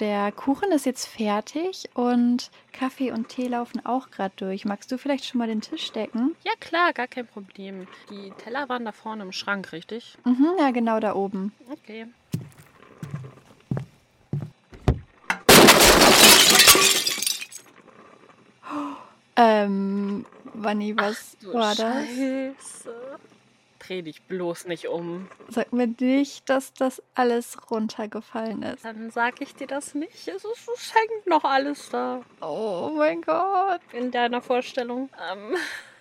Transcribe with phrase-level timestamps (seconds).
[0.00, 4.64] der Kuchen ist jetzt fertig und Kaffee und Tee laufen auch gerade durch.
[4.64, 6.36] Magst du vielleicht schon mal den Tisch decken?
[6.44, 7.86] Ja, klar, gar kein Problem.
[8.10, 10.16] Die Teller waren da vorne im Schrank, richtig?
[10.24, 11.52] Mhm, ja, genau da oben.
[11.70, 12.06] Okay.
[19.40, 21.78] Ähm, Wanni, was Du war das?
[21.78, 23.18] Scheiße.
[23.88, 25.28] Dreh dich bloß nicht um.
[25.48, 28.84] Sag mir nicht, dass das alles runtergefallen ist.
[28.84, 30.28] Dann sag ich dir das nicht.
[30.28, 33.80] Es, ist, es hängt noch alles da Oh mein Gott.
[33.94, 35.08] in deiner Vorstellung.
[35.32, 35.56] Ähm,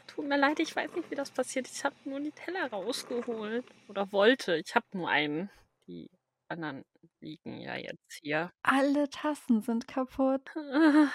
[0.06, 1.68] tut mir leid, ich weiß nicht, wie das passiert.
[1.72, 3.66] Ich habe nur die Teller rausgeholt.
[3.88, 4.58] Oder wollte.
[4.58, 5.50] Ich habe nur einen.
[5.88, 6.10] Die
[6.50, 6.84] anderen
[7.22, 8.52] liegen ja jetzt hier.
[8.64, 10.50] Alle Tassen sind kaputt.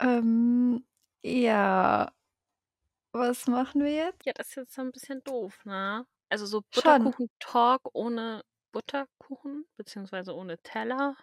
[0.00, 0.84] Ähm,
[1.22, 2.10] ja.
[3.12, 4.24] Was machen wir jetzt?
[4.24, 6.06] Ja, das ist jetzt so ein bisschen doof, ne?
[6.32, 6.62] Also so.
[6.74, 11.16] Butterkuchen-Talk ohne Butterkuchen, beziehungsweise ohne Teller.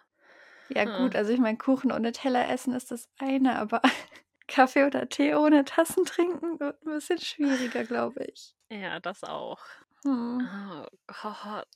[0.68, 1.16] Ja, gut, Hm.
[1.16, 3.82] also ich meine, Kuchen ohne Teller essen ist das eine, aber
[4.46, 8.54] Kaffee oder Tee ohne Tassen trinken wird ein bisschen schwieriger, glaube ich.
[8.70, 9.60] Ja, das auch.
[10.04, 10.48] Hm.
[10.52, 11.66] Oh Gott.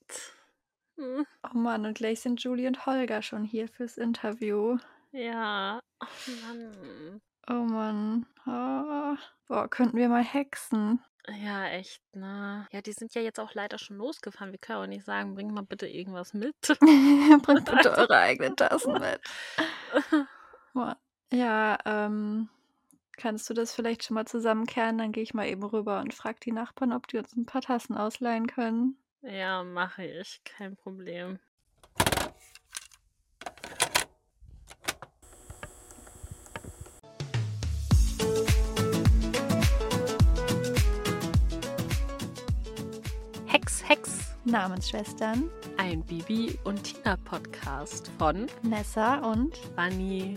[0.97, 1.27] Hm.
[1.45, 4.79] Oh Mann, und gleich sind Julie und Holger schon hier fürs Interview.
[5.13, 5.81] Ja.
[6.03, 7.21] Oh Mann.
[7.49, 8.27] Oh Mann.
[8.47, 9.17] Oh.
[9.49, 11.03] Boah, könnten wir mal hexen.
[11.29, 12.67] Ja, echt, ne?
[12.71, 14.53] Ja, die sind ja jetzt auch leider schon losgefahren.
[14.53, 16.55] Wir können auch nicht sagen, bring mal bitte irgendwas mit.
[17.43, 19.21] Bringt bitte eure eigenen Tassen mit.
[21.33, 22.49] Ja, ähm,
[23.17, 24.99] kannst du das vielleicht schon mal zusammenkehren?
[24.99, 27.63] Dann gehe ich mal eben rüber und frage die Nachbarn, ob die uns ein paar
[27.63, 28.99] Tassen ausleihen können.
[29.23, 30.43] Ja, mache ich.
[30.45, 31.39] Kein Problem.
[43.95, 44.35] Hex, Hex.
[44.45, 50.37] Namensschwestern, Ein Bibi und Tina Podcast von Nessa und Bunny.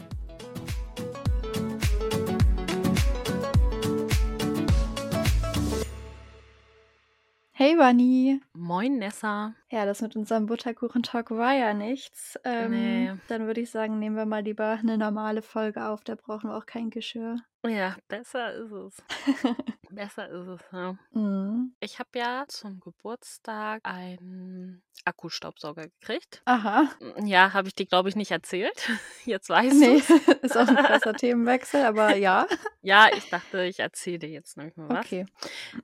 [7.52, 8.40] Hey Bunny.
[8.60, 9.54] Moin Nessa.
[9.70, 12.40] Ja, das mit unserem Butterkuchen-Talk war ja nichts.
[12.44, 13.14] Ähm, Nee.
[13.28, 16.04] Dann würde ich sagen, nehmen wir mal lieber eine normale Folge auf.
[16.04, 17.38] Da brauchen wir auch kein Geschirr.
[17.66, 19.04] Ja, besser ist es.
[19.90, 20.96] besser ist es, ja.
[21.12, 21.76] Mhm.
[21.82, 26.42] Ich habe ja zum Geburtstag einen Akkustaubsauger gekriegt.
[26.46, 26.90] Aha.
[27.24, 28.90] Ja, habe ich dir, glaube ich, nicht erzählt.
[29.26, 30.32] Jetzt weißt Nee, du.
[30.44, 32.48] ist auch ein krasser Themenwechsel, aber ja.
[32.82, 35.06] Ja, ich dachte, ich erzähle dir jetzt noch mal was.
[35.06, 35.26] Okay.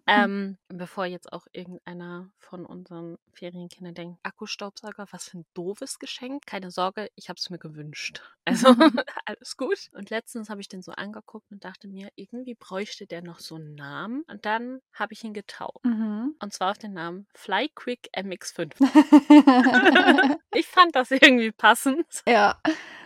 [0.08, 6.46] Ähm, bevor jetzt auch irgendeiner von unseren Ferienkindern denkt, Akkustaubsauger, was für ein doofes Geschenk.
[6.46, 8.22] Keine Sorge, ich habe es mir gewünscht.
[8.46, 8.68] Also
[9.26, 9.90] alles gut.
[9.94, 13.56] Und letztens habe ich den so angeguckt und dachte mir, irgendwie bräuchte der noch so
[13.56, 14.24] einen Namen.
[14.28, 15.86] Und dann habe ich ihn getauft.
[15.86, 16.36] Mhm.
[16.42, 18.74] Und zwar auf den Namen Flyquick MX5.
[20.56, 22.06] Ich fand das irgendwie passend.
[22.28, 22.60] ja.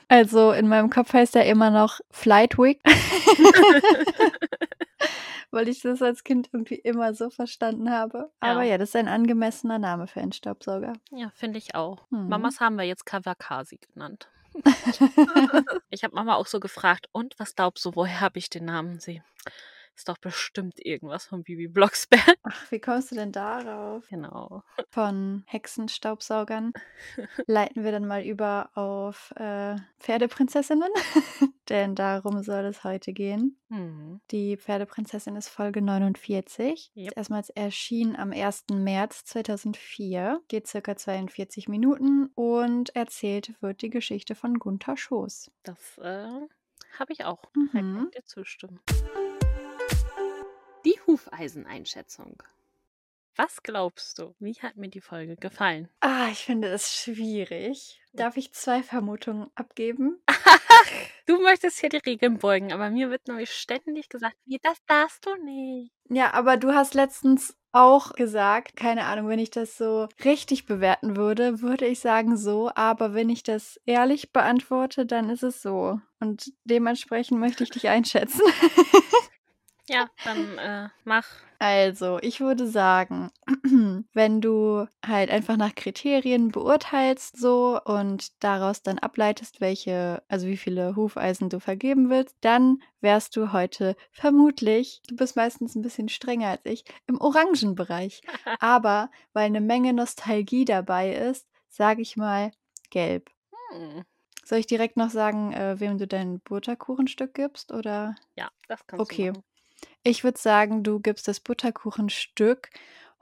[0.10, 2.82] Also in meinem Kopf heißt er immer noch Flightwick.
[5.52, 8.32] Weil ich das als Kind irgendwie immer so verstanden habe.
[8.40, 8.72] Aber Ja.
[8.72, 10.94] ja, das ist ein angemessener Name für einen Staubsauger.
[11.12, 12.06] Ja, finde ich auch.
[12.10, 12.28] Mhm.
[12.28, 14.30] Mamas haben wir jetzt Kawakasi genannt.
[15.90, 19.00] Ich habe Mama auch so gefragt, und was glaubst du, woher habe ich den Namen?
[19.00, 19.22] Sie
[19.98, 22.22] ist doch bestimmt irgendwas von Bibi Blocksberg.
[22.44, 24.08] Ach, wie kommst du denn darauf?
[24.10, 24.64] Genau.
[24.90, 26.72] Von Hexenstaubsaugern
[27.48, 30.90] leiten wir dann mal über auf äh, Pferdeprinzessinnen.
[31.70, 33.58] Denn darum soll es heute gehen.
[33.70, 34.22] Mhm.
[34.32, 36.92] Die Pferdeprinzessin ist Folge 49.
[36.96, 37.08] Yep.
[37.08, 38.66] Ist erstmals erschien am 1.
[38.72, 40.42] März 2004.
[40.48, 45.52] Geht circa 42 Minuten und erzählt wird die Geschichte von Gunther Schoß.
[45.64, 46.30] Das äh,
[47.00, 47.42] habe ich auch.
[47.54, 48.10] Da kann Mhm.
[48.12, 48.80] ich dir zustimmen.
[51.08, 52.44] Hufeiseneinschätzung.
[53.36, 54.36] Was glaubst du?
[54.40, 55.90] Wie hat mir die Folge gefallen?
[56.02, 58.02] Ah, ich finde es schwierig.
[58.14, 60.20] Darf ich zwei Vermutungen abgeben?
[61.28, 65.26] Du möchtest hier die Regeln beugen, aber mir wird nämlich ständig gesagt, wie das darfst
[65.26, 65.92] du nicht.
[66.10, 71.18] Ja, aber du hast letztens auch gesagt, keine Ahnung, wenn ich das so richtig bewerten
[71.18, 76.00] würde, würde ich sagen so, aber wenn ich das ehrlich beantworte, dann ist es so.
[76.22, 78.42] Und dementsprechend möchte ich dich einschätzen.
[79.90, 81.26] Ja, dann äh, mach.
[81.60, 83.32] Also, ich würde sagen,
[84.14, 90.58] wenn du halt einfach nach Kriterien beurteilst so und daraus dann ableitest, welche, also wie
[90.58, 96.10] viele Hufeisen du vergeben willst, dann wärst du heute vermutlich, du bist meistens ein bisschen
[96.10, 98.22] strenger als ich, im Orangenbereich.
[98.60, 102.52] Aber weil eine Menge Nostalgie dabei ist, sage ich mal
[102.92, 103.32] gelb.
[103.72, 104.04] Hm.
[104.46, 108.16] Soll ich direkt noch sagen, äh, wem du dein Butterkuchenstück gibst oder?
[108.36, 109.28] Ja, das kannst Okay.
[109.28, 109.44] du machen.
[110.04, 112.70] Ich würde sagen, du gibst das Butterkuchenstück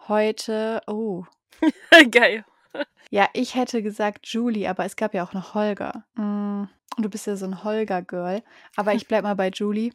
[0.07, 0.81] heute.
[0.87, 1.23] Oh,
[2.11, 2.45] Geil.
[3.11, 6.03] Ja, ich hätte gesagt Julie, aber es gab ja auch noch Holger.
[6.15, 6.63] Mm,
[6.97, 8.43] Und du bist ja so ein Holger-Girl.
[8.75, 9.91] Aber ich bleib mal bei Julie,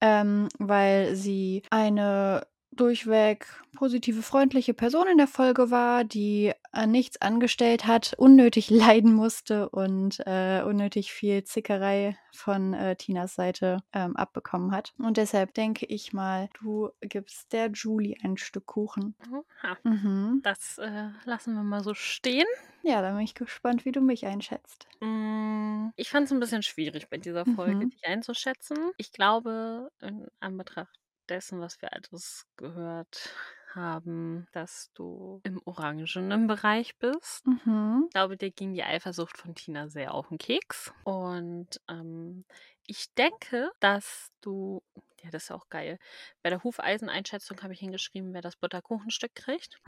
[0.00, 7.20] ähm, weil sie eine durchweg positive, freundliche Person in der Folge war, die an nichts
[7.20, 14.16] angestellt hat, unnötig leiden musste und äh, unnötig viel Zickerei von äh, Tinas Seite ähm,
[14.16, 14.92] abbekommen hat.
[14.98, 19.16] Und deshalb denke ich mal, du gibst der Julie ein Stück Kuchen.
[19.82, 20.40] Mhm.
[20.42, 22.46] Das äh, lassen wir mal so stehen.
[22.82, 24.86] Ja, da bin ich gespannt, wie du mich einschätzt.
[25.00, 27.90] Mm, Ich fand es ein bisschen schwierig bei dieser Folge, Mhm.
[27.90, 28.76] dich einzuschätzen.
[28.98, 30.98] Ich glaube, in Anbetracht
[31.28, 33.34] dessen, was wir alles gehört
[33.74, 37.46] haben, dass du im orangenen Bereich bist.
[37.46, 38.04] Mhm.
[38.06, 40.92] Ich glaube, dir ging die Eifersucht von Tina sehr auf den Keks.
[41.04, 42.44] Und ähm,
[42.86, 44.82] ich denke, dass du,
[45.24, 45.98] ja, das ist auch geil.
[46.42, 49.80] Bei der Hufeiseneinschätzung habe ich hingeschrieben, wer das Butterkuchenstück kriegt.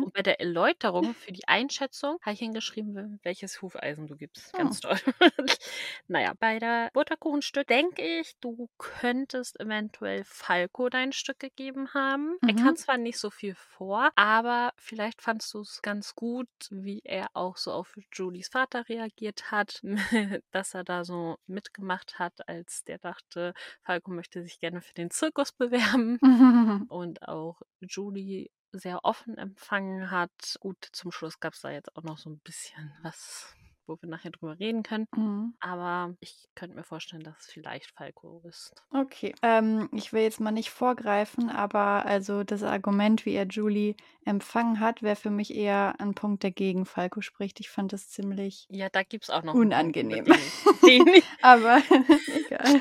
[0.00, 4.54] Und bei der Erläuterung für die Einschätzung habe ich hingeschrieben, welches Hufeisen du gibst.
[4.54, 4.56] Hm.
[4.56, 4.98] Ganz toll.
[6.08, 12.38] naja, bei der Butterkuchenstück denke ich, du könntest eventuell Falco dein Stück gegeben haben.
[12.46, 12.54] Er Mhm.
[12.54, 17.28] kann zwar nicht so viel vor, aber vielleicht fandst du es ganz gut, wie er
[17.34, 19.80] auch so auf Julies Vater reagiert hat,
[20.52, 25.10] dass er da so mitgemacht hat, als der dachte, Falco möchte sich gerne für den
[25.10, 26.18] Zirkus bewerben
[26.88, 30.56] und auch Julie sehr offen empfangen hat.
[30.60, 33.54] Gut, zum Schluss gab es da jetzt auch noch so ein bisschen was,
[33.86, 35.06] wo wir nachher drüber reden können.
[35.14, 35.54] Mhm.
[35.60, 38.72] Aber ich könnte mir vorstellen, dass es vielleicht Falco ist.
[38.90, 39.34] Okay.
[39.42, 43.94] Ähm, ich will jetzt mal nicht vorgreifen, aber also das Argument, wie er Julie
[44.24, 47.60] empfangen hat, wäre für mich eher ein Punkt, der gegen Falco spricht.
[47.60, 50.24] Ich fand das ziemlich Ja, da gibt es auch noch unangenehm.
[50.24, 50.34] den
[51.06, 51.78] den aber
[52.34, 52.80] egal.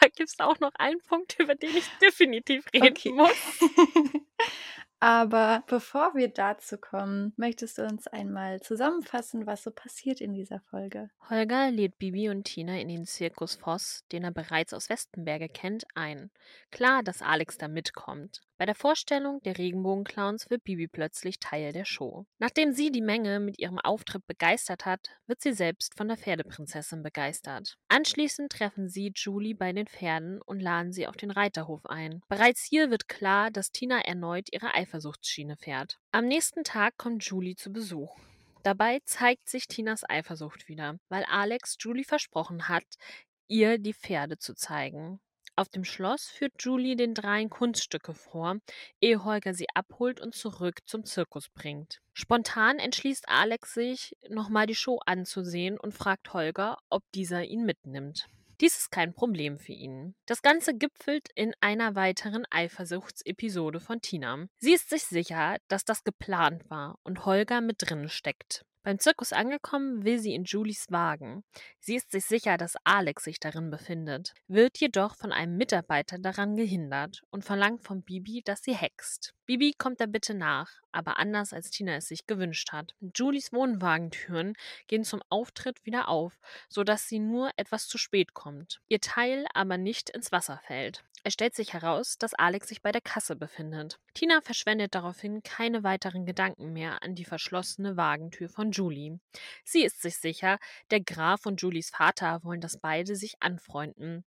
[0.00, 3.12] da gibt es auch noch einen Punkt, über den ich definitiv reden Okay.
[3.12, 3.30] muss.
[5.02, 10.60] Aber bevor wir dazu kommen, möchtest du uns einmal zusammenfassen, was so passiert in dieser
[10.70, 11.10] Folge?
[11.28, 15.82] Holger lädt Bibi und Tina in den Zirkus Voss, den er bereits aus Westenberge kennt,
[15.96, 16.30] ein.
[16.70, 18.42] Klar, dass Alex da mitkommt.
[18.58, 22.26] Bei der Vorstellung der Regenbogenclowns wird Bibi plötzlich Teil der Show.
[22.38, 27.02] Nachdem sie die Menge mit ihrem Auftritt begeistert hat, wird sie selbst von der Pferdeprinzessin
[27.02, 27.76] begeistert.
[27.88, 32.22] Anschließend treffen sie Julie bei den Pferden und laden sie auf den Reiterhof ein.
[32.28, 35.98] Bereits hier wird klar, dass Tina erneut ihre Eifersuchtsschiene fährt.
[36.12, 38.16] Am nächsten Tag kommt Julie zu Besuch.
[38.62, 42.84] Dabei zeigt sich Tinas Eifersucht wieder, weil Alex Julie versprochen hat,
[43.48, 45.20] ihr die Pferde zu zeigen.
[45.54, 48.56] Auf dem Schloss führt Julie den dreien Kunststücke vor,
[49.00, 52.00] ehe Holger sie abholt und zurück zum Zirkus bringt.
[52.14, 58.28] Spontan entschließt Alex sich, nochmal die Show anzusehen und fragt Holger, ob dieser ihn mitnimmt.
[58.62, 60.14] Dies ist kein Problem für ihn.
[60.24, 64.46] Das Ganze gipfelt in einer weiteren Eifersuchtsepisode von Tina.
[64.58, 68.64] Sie ist sich sicher, dass das geplant war und Holger mit drin steckt.
[68.84, 71.44] Beim Zirkus angekommen, will sie in Julies Wagen.
[71.78, 76.56] Sie ist sich sicher, dass Alex sich darin befindet, wird jedoch von einem Mitarbeiter daran
[76.56, 79.34] gehindert und verlangt von Bibi, dass sie hext.
[79.46, 82.96] Bibi kommt der Bitte nach, aber anders als Tina es sich gewünscht hat.
[83.14, 84.54] Julies Wohnwagentüren
[84.88, 88.80] gehen zum Auftritt wieder auf, sodass sie nur etwas zu spät kommt.
[88.88, 91.04] Ihr Teil aber nicht ins Wasser fällt.
[91.24, 94.00] Es stellt sich heraus, dass Alex sich bei der Kasse befindet.
[94.12, 99.20] Tina verschwendet daraufhin keine weiteren Gedanken mehr an die verschlossene Wagentür von Julie.
[99.62, 100.58] Sie ist sich sicher,
[100.90, 104.24] der Graf und Julies Vater wollen, dass beide sich anfreunden,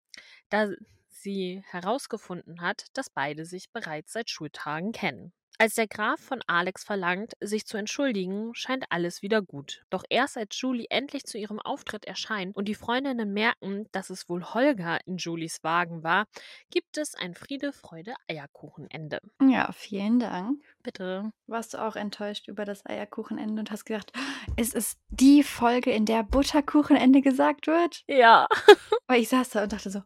[0.51, 0.69] da
[1.09, 5.33] sie herausgefunden hat, dass beide sich bereits seit Schultagen kennen.
[5.57, 9.85] Als der Graf von Alex verlangt, sich zu entschuldigen, scheint alles wieder gut.
[9.89, 14.29] Doch erst als Julie endlich zu ihrem Auftritt erscheint und die Freundinnen merken, dass es
[14.29, 16.27] wohl Holger in Julies Wagen war,
[16.71, 19.21] gibt es ein Friede-Freude-Eierkuchenende.
[19.43, 20.61] Ja, vielen Dank.
[20.83, 21.31] Bitte.
[21.47, 24.13] Warst du auch enttäuscht über das Eierkuchenende und hast gedacht,
[24.57, 28.03] es ist die Folge, in der Butterkuchenende gesagt wird?
[28.09, 28.49] Ja.
[29.07, 30.03] Weil ich saß da und dachte so,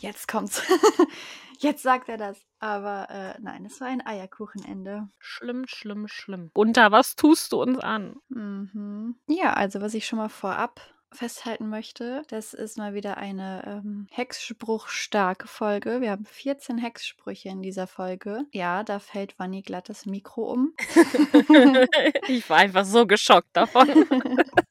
[0.00, 0.60] jetzt kommt's.
[1.60, 2.45] jetzt sagt er das.
[2.58, 5.08] Aber äh, nein, es war ein Eierkuchenende.
[5.18, 6.50] Schlimm, schlimm, schlimm.
[6.54, 8.16] Unter was tust du uns an?
[8.28, 9.16] Mhm.
[9.26, 10.80] Ja, also was ich schon mal vorab
[11.12, 16.00] festhalten möchte, das ist mal wieder eine ähm, Hexspruch-starke Folge.
[16.00, 18.44] Wir haben 14 Hexsprüche in dieser Folge.
[18.52, 20.74] Ja, da fällt Vanni glatt das Mikro um.
[22.28, 23.88] ich war einfach so geschockt davon.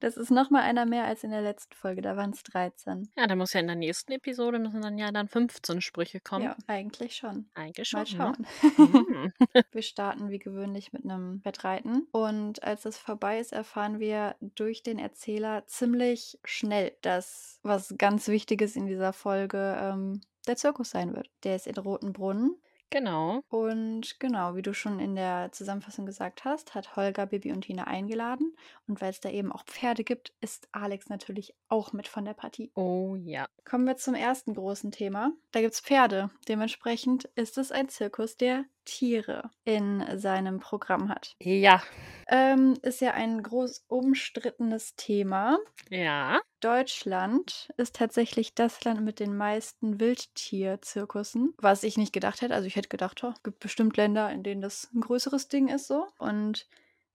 [0.00, 3.10] Das ist nochmal einer mehr als in der letzten Folge, da waren es 13.
[3.16, 6.44] Ja, da muss ja in der nächsten Episode müssen dann ja dann 15 Sprüche kommen.
[6.44, 7.50] Ja, eigentlich schon.
[7.54, 8.00] Eigentlich schon.
[8.00, 8.46] Mal schauen.
[8.76, 9.32] Ne?
[9.72, 12.06] Wir starten wie gewöhnlich mit einem Wettreiten.
[12.12, 18.28] Und als das vorbei ist, erfahren wir durch den Erzähler ziemlich schnell, dass was ganz
[18.28, 21.28] Wichtiges in dieser Folge ähm, der Zirkus sein wird.
[21.42, 22.56] Der ist in Rotenbrunnen.
[22.90, 23.42] Genau.
[23.48, 27.84] Und genau, wie du schon in der Zusammenfassung gesagt hast, hat Holger Bibi und Tina
[27.84, 28.56] eingeladen.
[28.86, 32.34] Und weil es da eben auch Pferde gibt, ist Alex natürlich auch mit von der
[32.34, 32.70] Partie.
[32.74, 33.46] Oh ja.
[33.64, 35.32] Kommen wir zum ersten großen Thema.
[35.52, 36.30] Da gibt es Pferde.
[36.48, 41.36] Dementsprechend ist es ein Zirkus, der Tiere in seinem Programm hat.
[41.40, 41.82] Ja.
[42.26, 45.58] Ähm, ist ja ein groß umstrittenes Thema.
[45.90, 46.40] Ja.
[46.60, 52.54] Deutschland ist tatsächlich das Land mit den meisten Wildtierzirkussen, was ich nicht gedacht hätte.
[52.54, 55.86] Also ich hätte gedacht, es gibt bestimmt Länder, in denen das ein größeres Ding ist
[55.86, 56.06] so.
[56.18, 56.66] Und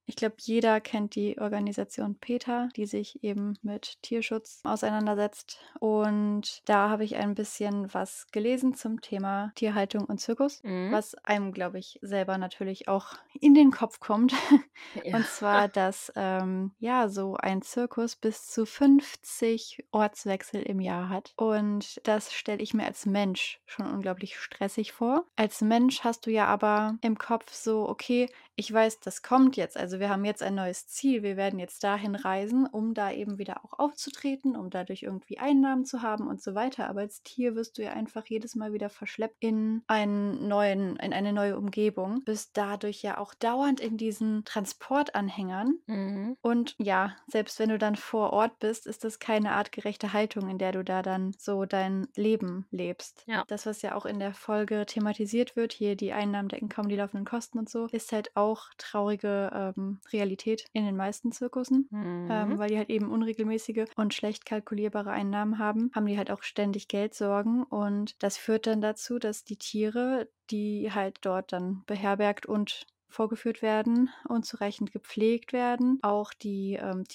[0.06, 5.60] ich glaube, jeder kennt die Organisation PETA, die sich eben mit Tierschutz auseinandersetzt.
[5.80, 10.92] Und da habe ich ein bisschen was gelesen zum Thema Tierhaltung und Zirkus, Mhm.
[10.92, 14.34] was einem, glaube ich, selber natürlich auch in den Kopf kommt.
[15.04, 15.18] Ja.
[15.18, 21.34] Und zwar, dass ähm, ja so ein Zirkus bis zu 50 Ortswechsel im Jahr hat.
[21.36, 25.26] Und das stelle ich mir als Mensch schon unglaublich stressig vor.
[25.36, 29.78] Als Mensch hast du ja aber im Kopf so, okay, ich weiß, das kommt jetzt.
[29.78, 31.24] Also wir haben jetzt ein neues Ziel.
[31.24, 35.86] Wir werden jetzt dahin reisen, um da eben wieder auch aufzutreten, um dadurch irgendwie Einnahmen
[35.86, 36.88] zu haben und so weiter.
[36.88, 41.14] Aber als Tier wirst du ja einfach jedes Mal wieder verschleppt in einen neuen, in
[41.14, 42.24] eine neue Umgebung.
[42.26, 45.80] Bist dadurch ja auch dauernd in diesen Transportanhängern.
[45.88, 46.38] Mhm.
[46.42, 50.60] Und ja, selbst wenn du dann vor Ort bist, ist das keine artgerechte Haltung, in
[50.60, 53.24] der du da dann so dein Leben lebst.
[53.26, 53.46] Ja.
[53.48, 56.96] Das, was ja auch in der Folge thematisiert wird, hier die Einnahmen decken kaum die
[56.96, 58.43] laufenden Kosten und so, ist halt auch
[58.78, 61.88] traurige ähm, Realität in den meisten Zirkussen.
[61.92, 62.28] Mhm.
[62.30, 66.44] Ähm, weil die halt eben unregelmäßige und schlecht kalkulierbare Einnahmen haben, haben die halt auch
[66.44, 72.46] ständig Geldsorgen und das führt dann dazu, dass die Tiere, die halt dort dann beherbergt
[72.46, 76.00] und vorgeführt werden, unzureichend gepflegt werden.
[76.02, 77.08] Auch die ähm,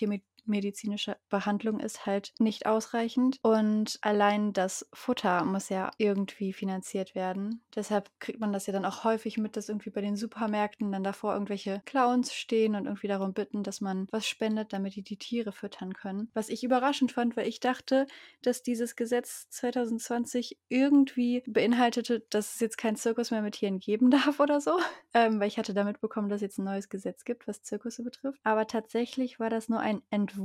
[0.48, 7.60] tiermedizinische Behandlung ist halt nicht ausreichend und allein das Futter muss ja irgendwie finanziert werden.
[7.74, 11.04] Deshalb kriegt man das ja dann auch häufig mit, dass irgendwie bei den Supermärkten dann
[11.04, 15.18] davor irgendwelche Clowns stehen und irgendwie darum bitten, dass man was spendet, damit die die
[15.18, 16.30] Tiere füttern können.
[16.32, 18.06] Was ich überraschend fand, weil ich dachte,
[18.42, 24.10] dass dieses Gesetz 2020 irgendwie beinhaltete, dass es jetzt keinen Zirkus mehr mit Tieren geben
[24.10, 24.78] darf oder so.
[25.12, 28.02] Ähm, weil ich hatte damit bekommen, dass es jetzt ein neues Gesetz gibt, was Zirkusse
[28.02, 28.40] betrifft.
[28.44, 30.37] Aber tatsächlich war das nur ein Entwurf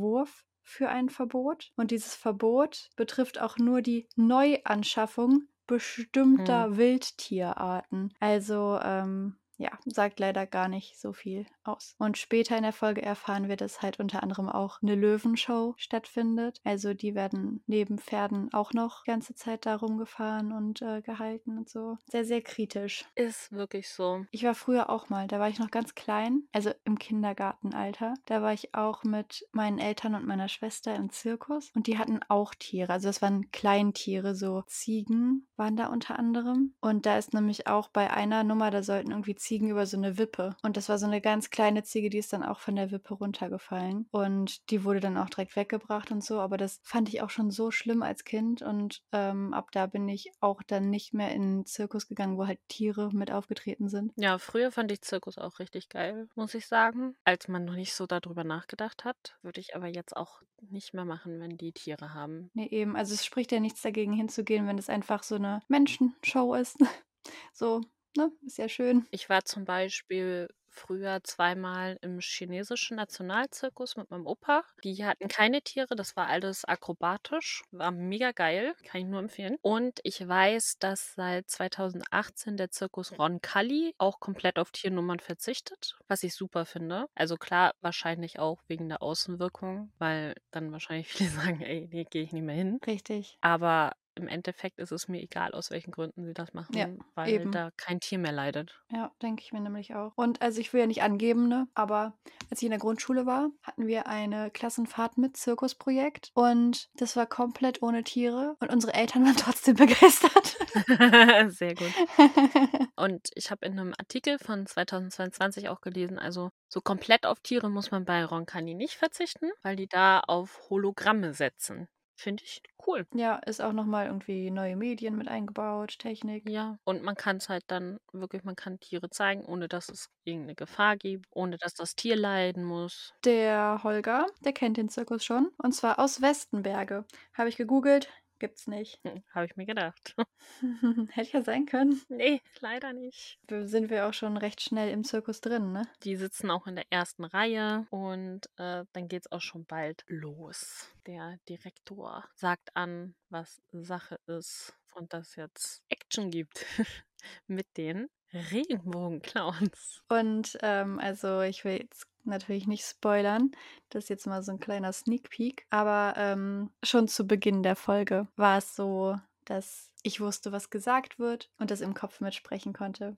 [0.61, 1.71] für ein Verbot.
[1.75, 8.13] Und dieses Verbot betrifft auch nur die Neuanschaffung bestimmter Wildtierarten.
[8.19, 11.95] Also, ähm, ja, sagt leider gar nicht so viel aus.
[11.99, 16.59] Und später in der Folge erfahren wir, dass halt unter anderem auch eine Löwenshow stattfindet.
[16.63, 21.57] Also die werden neben Pferden auch noch die ganze Zeit da rumgefahren und äh, gehalten
[21.57, 21.97] und so.
[22.07, 23.05] Sehr, sehr kritisch.
[23.15, 24.25] Ist wirklich so.
[24.31, 28.15] Ich war früher auch mal, da war ich noch ganz klein, also im Kindergartenalter.
[28.25, 32.19] Da war ich auch mit meinen Eltern und meiner Schwester im Zirkus und die hatten
[32.27, 32.91] auch Tiere.
[32.91, 36.73] Also das waren Kleintiere, so Ziegen waren da unter anderem.
[36.81, 40.17] Und da ist nämlich auch bei einer Nummer, da sollten irgendwie Ziegen über so eine
[40.17, 40.55] Wippe.
[40.63, 43.13] Und das war so eine ganz kleine Ziege, die ist dann auch von der Wippe
[43.13, 44.07] runtergefallen.
[44.11, 46.39] Und die wurde dann auch direkt weggebracht und so.
[46.39, 48.61] Aber das fand ich auch schon so schlimm als Kind.
[48.61, 52.47] Und ähm, ab da bin ich auch dann nicht mehr in den Zirkus gegangen, wo
[52.47, 54.13] halt Tiere mit aufgetreten sind.
[54.15, 57.15] Ja, früher fand ich Zirkus auch richtig geil, muss ich sagen.
[57.25, 61.05] Als man noch nicht so darüber nachgedacht hat, würde ich aber jetzt auch nicht mehr
[61.05, 62.49] machen, wenn die Tiere haben.
[62.53, 62.95] Nee, eben.
[62.95, 66.77] Also es spricht ja nichts dagegen hinzugehen, wenn es einfach so eine Menschenshow ist.
[67.53, 67.81] so,
[68.15, 68.31] ne?
[68.45, 69.05] Ist ja schön.
[69.11, 74.63] Ich war zum Beispiel früher zweimal im chinesischen Nationalzirkus mit meinem Opa.
[74.83, 79.57] Die hatten keine Tiere, das war alles akrobatisch, war mega geil, kann ich nur empfehlen.
[79.61, 86.23] Und ich weiß, dass seit 2018 der Zirkus Roncalli auch komplett auf Tiernummern verzichtet, was
[86.23, 87.05] ich super finde.
[87.15, 92.23] Also klar, wahrscheinlich auch wegen der Außenwirkung, weil dann wahrscheinlich viele sagen, ey, nee, gehe
[92.23, 92.79] ich nicht mehr hin.
[92.85, 93.37] Richtig.
[93.41, 97.29] Aber im Endeffekt ist es mir egal, aus welchen Gründen sie das machen, Ja, weil
[97.29, 97.51] eben.
[97.51, 98.81] da kein Tier mehr leidet.
[98.91, 100.13] Ja, denke ich mir nämlich auch.
[100.15, 101.67] Und also ich will ja nicht angeben, ne?
[101.73, 102.13] Aber
[102.49, 107.25] als ich in der Grundschule war, hatten wir eine Klassenfahrt mit Zirkusprojekt und das war
[107.25, 110.57] komplett ohne Tiere und unsere Eltern waren trotzdem begeistert.
[111.53, 111.91] Sehr gut.
[112.95, 117.69] Und ich habe in einem Artikel von 2022 auch gelesen, also so komplett auf Tiere
[117.69, 121.87] muss man bei Roncalli nicht verzichten, weil die da auf Hologramme setzen.
[122.15, 123.05] Finde ich cool.
[123.13, 126.49] ja, ist auch nochmal irgendwie neue Medien mit eingebaut, Technik.
[126.49, 130.09] Ja, und man kann es halt dann wirklich, man kann Tiere zeigen, ohne dass es
[130.23, 133.13] irgendeine Gefahr gibt, ohne dass das Tier leiden muss.
[133.25, 137.05] Der Holger, der kennt den Zirkus schon und zwar aus Westenberge.
[137.33, 138.09] Habe ich gegoogelt,
[138.43, 138.99] gibt's nicht.
[139.05, 140.17] Hm, Habe ich mir gedacht.
[141.13, 142.01] Hätte ja sein können.
[142.09, 143.39] nee, leider nicht.
[143.47, 145.87] Da sind wir auch schon recht schnell im Zirkus drin, ne?
[146.03, 150.03] Die sitzen auch in der ersten Reihe und äh, dann geht es auch schon bald
[150.07, 150.89] los.
[151.07, 156.65] Der Direktor sagt an, was Sache ist und dass jetzt Action gibt.
[157.47, 160.03] mit den Regenbogenclowns.
[160.09, 163.51] Und ähm, also ich will jetzt natürlich nicht spoilern.
[163.89, 165.65] Das ist jetzt mal so ein kleiner Sneak Peek.
[165.69, 169.15] Aber ähm, schon zu Beginn der Folge war es so,
[169.45, 173.17] dass ich wusste, was gesagt wird und das im Kopf mitsprechen konnte.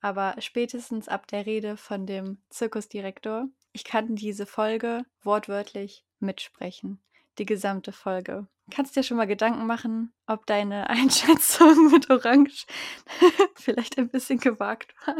[0.00, 7.02] Aber spätestens ab der Rede von dem Zirkusdirektor, ich kann diese Folge wortwörtlich mitsprechen.
[7.38, 8.46] Die gesamte Folge.
[8.70, 12.66] Kannst dir schon mal Gedanken machen, ob deine Einschätzung mit Orange
[13.56, 15.16] vielleicht ein bisschen gewagt war?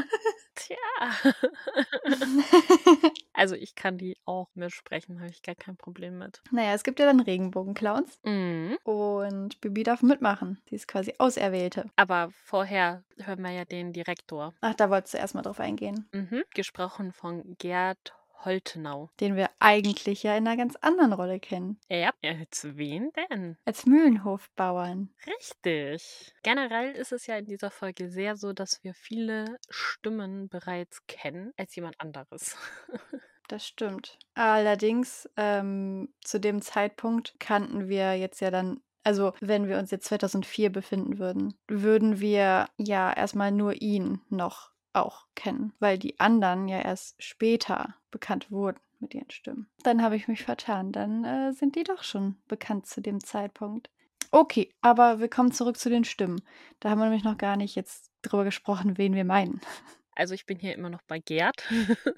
[0.55, 0.77] Tja.
[3.33, 6.43] also ich kann die auch mitsprechen, habe ich gar kein Problem mit.
[6.51, 8.79] Naja, es gibt ja dann Regenbogenclowns Mhm.
[8.85, 10.63] und Bibi darf mitmachen.
[10.69, 11.91] Sie ist quasi Auserwählte.
[11.97, 14.55] Aber vorher hören wir ja den Direktor.
[14.61, 16.09] Ach, da wolltest du erstmal drauf eingehen.
[16.13, 16.45] Mhm.
[16.55, 19.11] Gesprochen von Gerd Holtenau.
[19.21, 21.79] Den wir eigentlich ja in einer ganz anderen Rolle kennen.
[21.89, 23.57] Ja, als wen denn?
[23.65, 25.11] Als Mühlenhofbauern.
[25.27, 26.35] Richtig.
[26.43, 31.53] Generell ist es ja in dieser Folge sehr so, dass wir viele Stimmen bereits kennen
[31.57, 32.57] als jemand anderes.
[33.49, 34.19] Das stimmt.
[34.35, 40.07] Allerdings, ähm, zu dem Zeitpunkt kannten wir jetzt ja dann, also wenn wir uns jetzt
[40.07, 46.69] 2004 befinden würden, würden wir ja erstmal nur ihn noch auch kennen, weil die anderen
[46.69, 49.69] ja erst später bekannt wurden mit ihren Stimmen.
[49.83, 50.93] Dann habe ich mich vertan.
[50.93, 53.91] Dann äh, sind die doch schon bekannt zu dem Zeitpunkt.
[54.31, 56.41] Okay, aber wir kommen zurück zu den Stimmen.
[56.81, 59.61] Da haben wir nämlich noch gar nicht jetzt drüber gesprochen, wen wir meinen.
[60.17, 61.69] Also ich bin hier immer noch bei Gerd.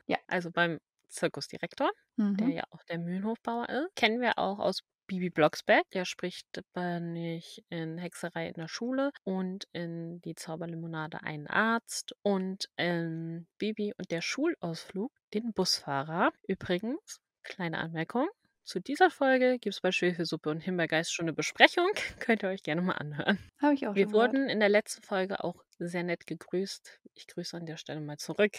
[0.07, 0.19] Ja.
[0.29, 0.79] Also beim
[1.09, 2.53] Zirkusdirektor, der Mhm.
[2.53, 3.97] ja auch der Mühlenhofbauer ist.
[3.97, 5.85] Kennen wir auch aus Bibi Blocksberg.
[5.93, 12.15] Der spricht bei nicht in Hexerei in der Schule und in Die Zauberlimonade einen Arzt
[12.23, 16.33] und in Bibi und der Schulausflug den Busfahrer.
[16.47, 18.29] Übrigens, kleine Anmerkung.
[18.65, 21.87] Zu dieser Folge gibt es bei Schwefelsuppe und Himbeergeist schon eine Besprechung.
[22.19, 23.39] Könnt ihr euch gerne mal anhören.
[23.61, 24.33] Habe ich auch Wir schon gehört.
[24.35, 27.01] wurden in der letzten Folge auch sehr nett gegrüßt.
[27.15, 28.53] Ich grüße an der Stelle mal zurück.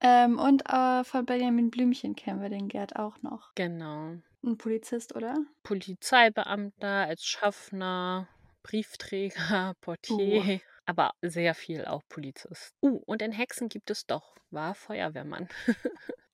[0.00, 3.52] Ähm, und äh, von Benjamin Blümchen kennen wir den Gerd auch noch.
[3.54, 4.16] Genau.
[4.44, 5.36] Ein Polizist, oder?
[5.62, 8.28] Polizeibeamter, als Schaffner,
[8.62, 12.74] Briefträger, Portier, aber sehr viel auch Polizist.
[12.82, 15.48] Uh, und in Hexen gibt es doch, war Feuerwehrmann.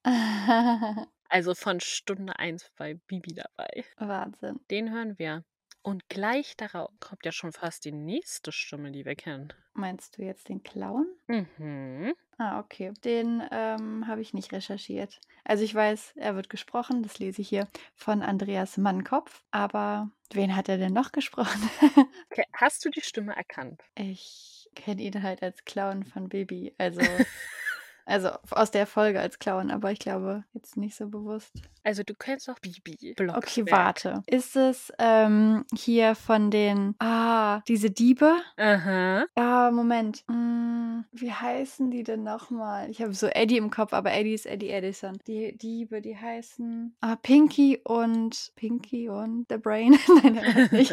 [1.35, 3.85] Also von Stunde 1 bei Bibi dabei.
[3.97, 4.61] Wahnsinn.
[4.71, 5.43] Den hören wir.
[5.85, 9.53] Und gleich darauf kommt ja schon fast die nächste Stimme, die wir kennen.
[9.75, 11.07] Meinst du jetzt den Clown?
[11.27, 12.15] Mhm.
[12.39, 12.95] Ah, okay.
[13.05, 15.21] Den ähm, habe ich nicht recherchiert.
[15.45, 19.45] Also ich weiß, er wird gesprochen, das lese ich hier, von Andreas Mannkopf.
[19.51, 21.69] Aber wen hat er denn noch gesprochen?
[22.31, 23.81] Okay, hast du die Stimme erkannt?
[23.95, 26.75] ich kenne ihn halt als Clown von Baby.
[26.79, 27.01] Also,
[28.07, 31.53] also aus der Folge als Clown, aber ich glaube jetzt nicht so bewusst.
[31.83, 32.95] Also du kennst doch Bibi.
[32.97, 33.71] Okay, Blocksberg.
[33.71, 34.23] warte.
[34.27, 38.37] Ist es ähm, hier von den, ah, diese Diebe?
[38.57, 39.25] Aha.
[39.35, 40.25] Ah, Moment.
[40.29, 42.91] Mm, wie heißen die denn nochmal?
[42.91, 45.19] Ich habe so Eddie im Kopf, aber Eddie ist Eddie Edison.
[45.27, 49.99] Die Diebe, die heißen ah, Pinky und Pinky und The Brain.
[50.23, 50.93] Nein, heißt nicht.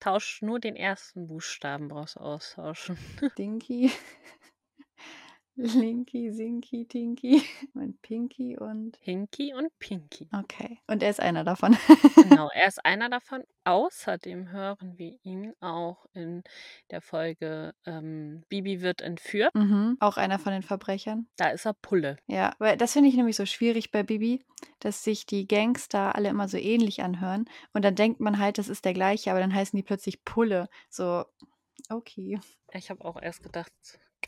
[0.00, 2.96] Tausch nur den ersten Buchstaben brauchst du austauschen.
[3.38, 3.90] Dinky.
[5.56, 7.42] Linky, Sinky, Tinky.
[7.74, 8.96] Und Pinky und.
[9.00, 10.28] Hinky und Pinky.
[10.32, 10.78] Okay.
[10.86, 11.76] Und er ist einer davon.
[12.14, 13.42] Genau, er ist einer davon.
[13.64, 16.42] Außerdem hören wir ihn auch in
[16.90, 19.54] der Folge ähm, Bibi wird entführt.
[19.54, 19.96] mhm.
[19.98, 21.26] Auch einer von den Verbrechern.
[21.36, 22.18] Da ist er Pulle.
[22.26, 24.44] Ja, weil das finde ich nämlich so schwierig bei Bibi,
[24.80, 27.46] dass sich die Gangster alle immer so ähnlich anhören.
[27.72, 30.68] Und dann denkt man halt, das ist der gleiche, aber dann heißen die plötzlich Pulle.
[30.90, 31.24] So,
[31.88, 32.38] okay.
[32.72, 33.72] Ich habe auch erst gedacht,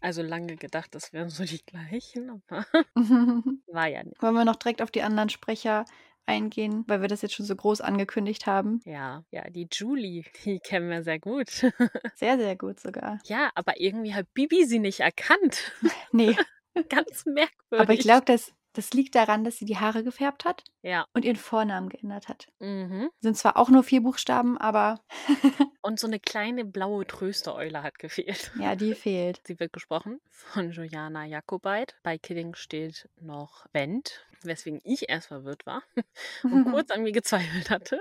[0.01, 4.21] also lange gedacht, das wären so die gleichen, aber Wollen war ja nicht.
[4.23, 5.85] wir noch direkt auf die anderen Sprecher
[6.27, 8.81] eingehen, weil wir das jetzt schon so groß angekündigt haben?
[8.85, 11.49] Ja, ja, die Julie, die kennen wir sehr gut.
[12.15, 13.19] Sehr, sehr gut sogar.
[13.25, 15.73] ja, aber irgendwie hat Bibi sie nicht erkannt.
[16.13, 16.37] Nee,
[16.89, 17.81] Ganz merkwürdig.
[17.81, 21.05] aber ich glaube, das, das liegt daran, dass sie die Haare gefärbt hat Ja.
[21.13, 22.47] und ihren Vornamen geändert hat.
[22.61, 23.11] Mhm.
[23.21, 25.01] Sind zwar auch nur vier Buchstaben, aber
[25.83, 28.53] Und so eine kleine blaue Tröstereule hat gefehlt.
[28.61, 29.41] ja, die fehlt.
[29.45, 31.97] Sie wird gesprochen von Juliana Jakobait.
[32.05, 35.83] Bei Kidding steht noch Wendt, weswegen ich erst verwirrt war
[36.43, 38.01] und kurz an mir gezweifelt hatte.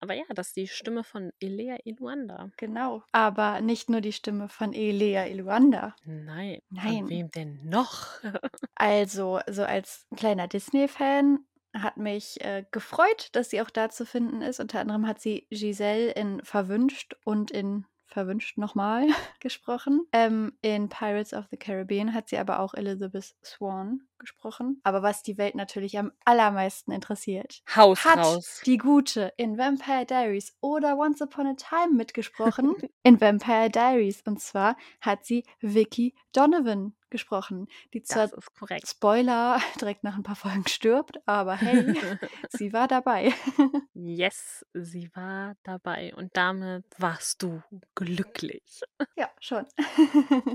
[0.00, 2.50] Aber ja, das ist die Stimme von Elea Iluanda.
[2.56, 3.02] Genau.
[3.12, 5.94] Aber nicht nur die Stimme von Elea Iluanda.
[6.04, 6.60] Nein.
[6.70, 6.98] Nein.
[6.98, 8.08] Von wem denn noch?
[8.80, 11.40] Also, so als kleiner Disney-Fan
[11.74, 14.60] hat mich äh, gefreut, dass sie auch da zu finden ist.
[14.60, 19.06] Unter anderem hat sie Giselle in Verwünscht und in verwünscht nochmal
[19.40, 20.06] gesprochen.
[20.12, 24.80] Ähm, in Pirates of the Caribbean hat sie aber auch Elizabeth Swan gesprochen.
[24.82, 28.62] Aber was die Welt natürlich am allermeisten interessiert, Haus hat raus.
[28.66, 34.22] die Gute in Vampire Diaries oder Once Upon a Time mitgesprochen in Vampire Diaries.
[34.26, 38.88] Und zwar hat sie Vicky Donovan gesprochen, die zwar Das ist korrekt.
[38.88, 41.94] Spoiler direkt nach ein paar Folgen stirbt, aber hey,
[42.50, 43.32] sie war dabei.
[44.00, 47.62] Yes, sie war dabei und damit warst du
[47.96, 48.80] glücklich.
[49.16, 49.66] Ja, schon.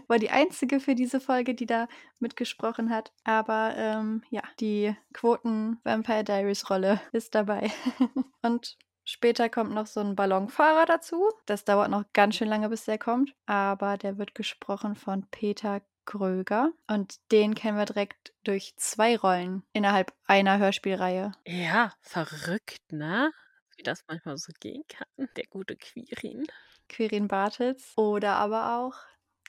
[0.08, 1.90] War die einzige für diese Folge, die da
[2.20, 3.12] mitgesprochen hat.
[3.24, 7.72] Aber ähm, ja, die Quoten Vampire Diaries Rolle ist dabei.
[8.42, 11.30] Und später kommt noch so ein Ballonfahrer dazu.
[11.46, 13.36] Das dauert noch ganz schön lange, bis der kommt.
[13.46, 16.72] Aber der wird gesprochen von Peter Kröger.
[16.88, 21.32] Und den kennen wir direkt durch zwei Rollen innerhalb einer Hörspielreihe.
[21.46, 23.32] Ja, verrückt, ne?
[23.78, 25.30] Wie das manchmal so gehen kann.
[25.36, 26.46] Der gute Quirin.
[26.90, 28.96] Quirin Bartels oder aber auch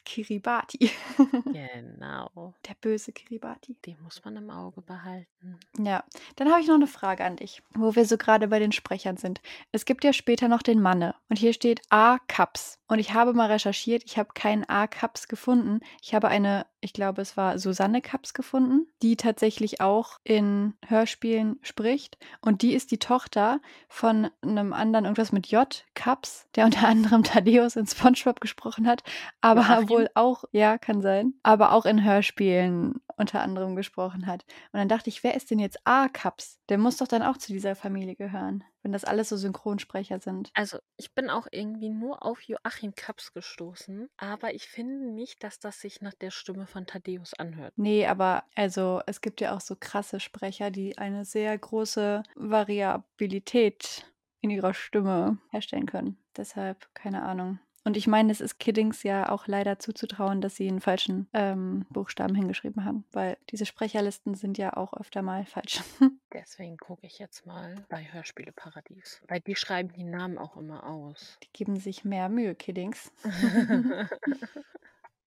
[0.04, 0.90] Kiribati.
[1.54, 2.54] Genau.
[2.66, 3.76] Der böse Kiribati.
[3.86, 5.58] Den muss man im Auge behalten.
[5.78, 6.04] Ja,
[6.36, 9.16] dann habe ich noch eine Frage an dich, wo wir so gerade bei den Sprechern
[9.16, 9.40] sind.
[9.72, 12.18] Es gibt ja später noch den Manne und hier steht A.
[12.26, 12.78] Kaps.
[12.86, 14.86] Und ich habe mal recherchiert, ich habe keinen A.
[14.86, 15.80] Kaps gefunden.
[16.02, 21.58] Ich habe eine, ich glaube, es war Susanne Kaps gefunden, die tatsächlich auch in Hörspielen
[21.62, 22.18] spricht.
[22.40, 25.84] Und die ist die Tochter von einem anderen, irgendwas mit J.
[25.94, 29.02] Kaps, der unter anderem Thaddeus in Spongebob gesprochen hat,
[29.40, 29.88] aber Joachim?
[29.94, 34.44] Wohl auch, ja, kann sein, aber auch in Hörspielen unter anderem gesprochen hat.
[34.72, 36.61] Und dann dachte ich, wer ist denn jetzt A-Kaps?
[36.68, 40.50] Der muss doch dann auch zu dieser Familie gehören, wenn das alles so Synchronsprecher sind.
[40.54, 45.59] Also, ich bin auch irgendwie nur auf Joachim Kaps gestoßen, aber ich finde nicht, dass
[45.59, 47.72] das sich nach der Stimme von Thaddeus anhört.
[47.76, 54.07] Nee, aber also es gibt ja auch so krasse Sprecher, die eine sehr große Variabilität
[54.40, 56.18] in ihrer Stimme herstellen können.
[56.37, 57.59] Deshalb, keine Ahnung.
[57.84, 61.84] Und ich meine, es ist Kiddings ja auch leider zuzutrauen, dass sie einen falschen ähm,
[61.90, 65.80] Buchstaben hingeschrieben haben, weil diese Sprecherlisten sind ja auch öfter mal falsch.
[66.32, 69.20] Deswegen gucke ich jetzt mal bei Hörspiele Paradies.
[69.28, 71.38] Weil die schreiben die Namen auch immer aus.
[71.42, 73.12] Die geben sich mehr Mühe, Kiddings.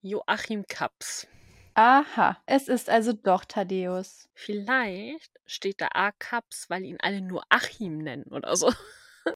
[0.02, 1.28] Joachim Kaps.
[1.76, 4.30] Aha, es ist also doch Thaddeus.
[4.34, 8.74] Vielleicht steht da A Kaps, weil ihn alle nur Achim nennen oder so.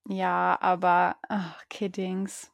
[0.07, 2.51] Ja, aber, ach, Kiddings.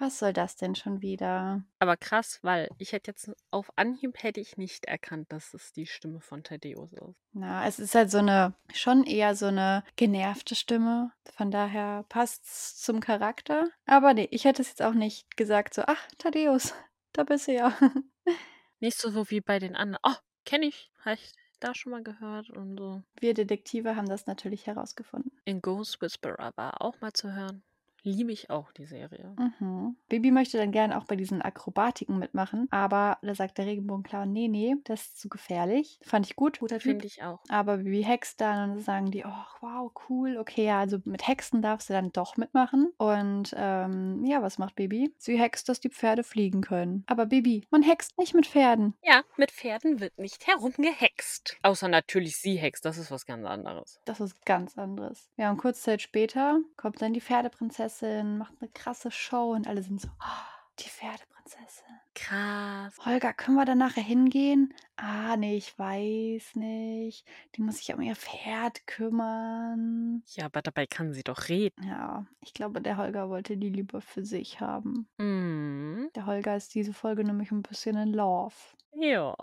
[0.00, 1.62] Was soll das denn schon wieder?
[1.78, 5.86] Aber krass, weil ich hätte jetzt auf Anhieb hätte ich nicht erkannt, dass es die
[5.86, 7.14] Stimme von Thaddeus ist.
[7.32, 11.12] Na, es ist halt so eine, schon eher so eine genervte Stimme.
[11.34, 13.68] Von daher passt's zum Charakter.
[13.84, 16.72] Aber nee, ich hätte es jetzt auch nicht gesagt, so, ach, Thaddeus,
[17.12, 17.76] da bist du ja.
[18.80, 20.00] Nicht so wie bei den anderen.
[20.02, 20.90] Oh, kenne ich.
[21.04, 23.02] Habe ich da schon mal gehört und so.
[23.18, 25.32] Wir Detektive haben das natürlich herausgefunden.
[25.44, 27.62] In Ghost Whisperer war auch mal zu hören.
[28.02, 29.34] Liebe ich auch die Serie.
[29.38, 29.96] Mhm.
[30.08, 34.48] Bibi möchte dann gerne auch bei diesen Akrobatiken mitmachen, aber da sagt der Regenbogenclown, nee,
[34.48, 35.98] nee, das ist zu gefährlich.
[36.02, 36.80] Fand ich gut, guter.
[36.80, 37.40] Finde ich auch.
[37.48, 41.62] Aber Bibi hext dann und sagen die, oh, wow, cool, okay, ja, also mit Hexen
[41.62, 42.90] darfst du dann doch mitmachen.
[42.96, 45.14] Und ähm, ja, was macht Bibi?
[45.18, 47.04] Sie hext, dass die Pferde fliegen können.
[47.06, 48.94] Aber Bibi, man hext nicht mit Pferden.
[49.02, 51.58] Ja, mit Pferden wird nicht herumgehext.
[51.62, 54.00] Außer natürlich sie hext, das ist was ganz anderes.
[54.04, 55.30] Das ist ganz anderes.
[55.36, 57.89] Ja, und kurze Zeit später kommt dann die Pferdeprinzessin,
[58.38, 61.86] macht eine krasse Show und alle sind so, oh, die Pferdeprinzessin.
[62.14, 62.98] Krass.
[63.04, 64.74] Holger, können wir da nachher hingehen?
[64.96, 67.26] Ah, nee, ich weiß nicht.
[67.54, 70.22] Die muss sich um ihr Pferd kümmern.
[70.26, 71.82] Ja, aber dabei kann sie doch reden.
[71.86, 75.08] Ja, ich glaube, der Holger wollte die lieber für sich haben.
[75.18, 76.10] Mhm.
[76.14, 78.54] Der Holger ist diese Folge nämlich ein bisschen in Love.
[78.94, 79.34] Ja.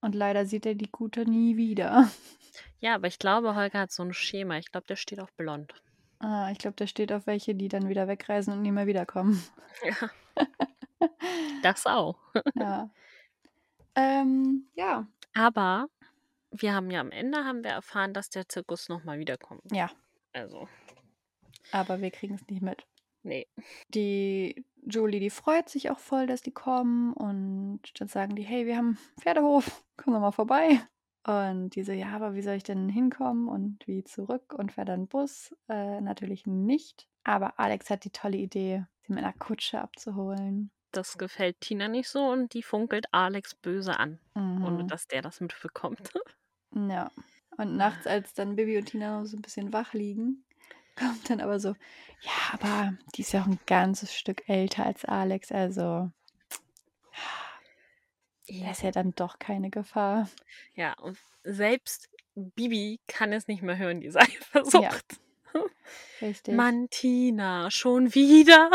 [0.00, 2.10] Und leider sieht er die Gute nie wieder.
[2.78, 4.58] Ja, aber ich glaube, Holger hat so ein Schema.
[4.58, 5.74] Ich glaube, der steht auf blond.
[6.20, 9.42] Ah, ich glaube, der steht auf welche, die dann wieder wegreisen und nie mehr wiederkommen.
[9.82, 10.10] Ja.
[11.62, 12.18] das auch.
[12.54, 12.90] Ja.
[13.94, 15.06] ähm, ja.
[15.34, 15.86] Aber
[16.50, 19.62] wir haben ja am Ende haben wir erfahren, dass der Zirkus nochmal wiederkommt.
[19.72, 19.90] Ja,
[20.32, 20.68] Also,
[21.72, 22.84] aber wir kriegen es nicht mit.
[23.22, 23.46] nee.
[23.88, 28.66] Die Julie, die freut sich auch voll, dass die kommen und dann sagen die, hey,
[28.66, 30.80] wir haben einen Pferdehof, komm doch mal vorbei.
[31.26, 34.88] Und die so, ja, aber wie soll ich denn hinkommen und wie zurück und fährt
[34.88, 35.54] dann Bus?
[35.68, 37.08] Äh, natürlich nicht.
[37.24, 40.70] Aber Alex hat die tolle Idee, sie mit einer Kutsche abzuholen.
[40.92, 44.88] Das gefällt Tina nicht so und die funkelt Alex böse an, ohne Mhm.
[44.88, 46.12] dass der das mitbekommt.
[46.74, 47.10] Ja.
[47.56, 50.44] Und nachts, als dann Bibi und Tina so ein bisschen wach liegen,
[50.96, 51.70] kommt dann aber so,
[52.20, 56.10] ja, aber die ist ja auch ein ganzes Stück älter als Alex, also
[58.58, 60.28] da ist ja dann doch keine Gefahr.
[60.74, 65.20] Ja, und selbst Bibi kann es nicht mehr hören, die Eifersucht.
[66.20, 66.54] Richtig.
[66.54, 68.70] Mann, Tina, schon wieder.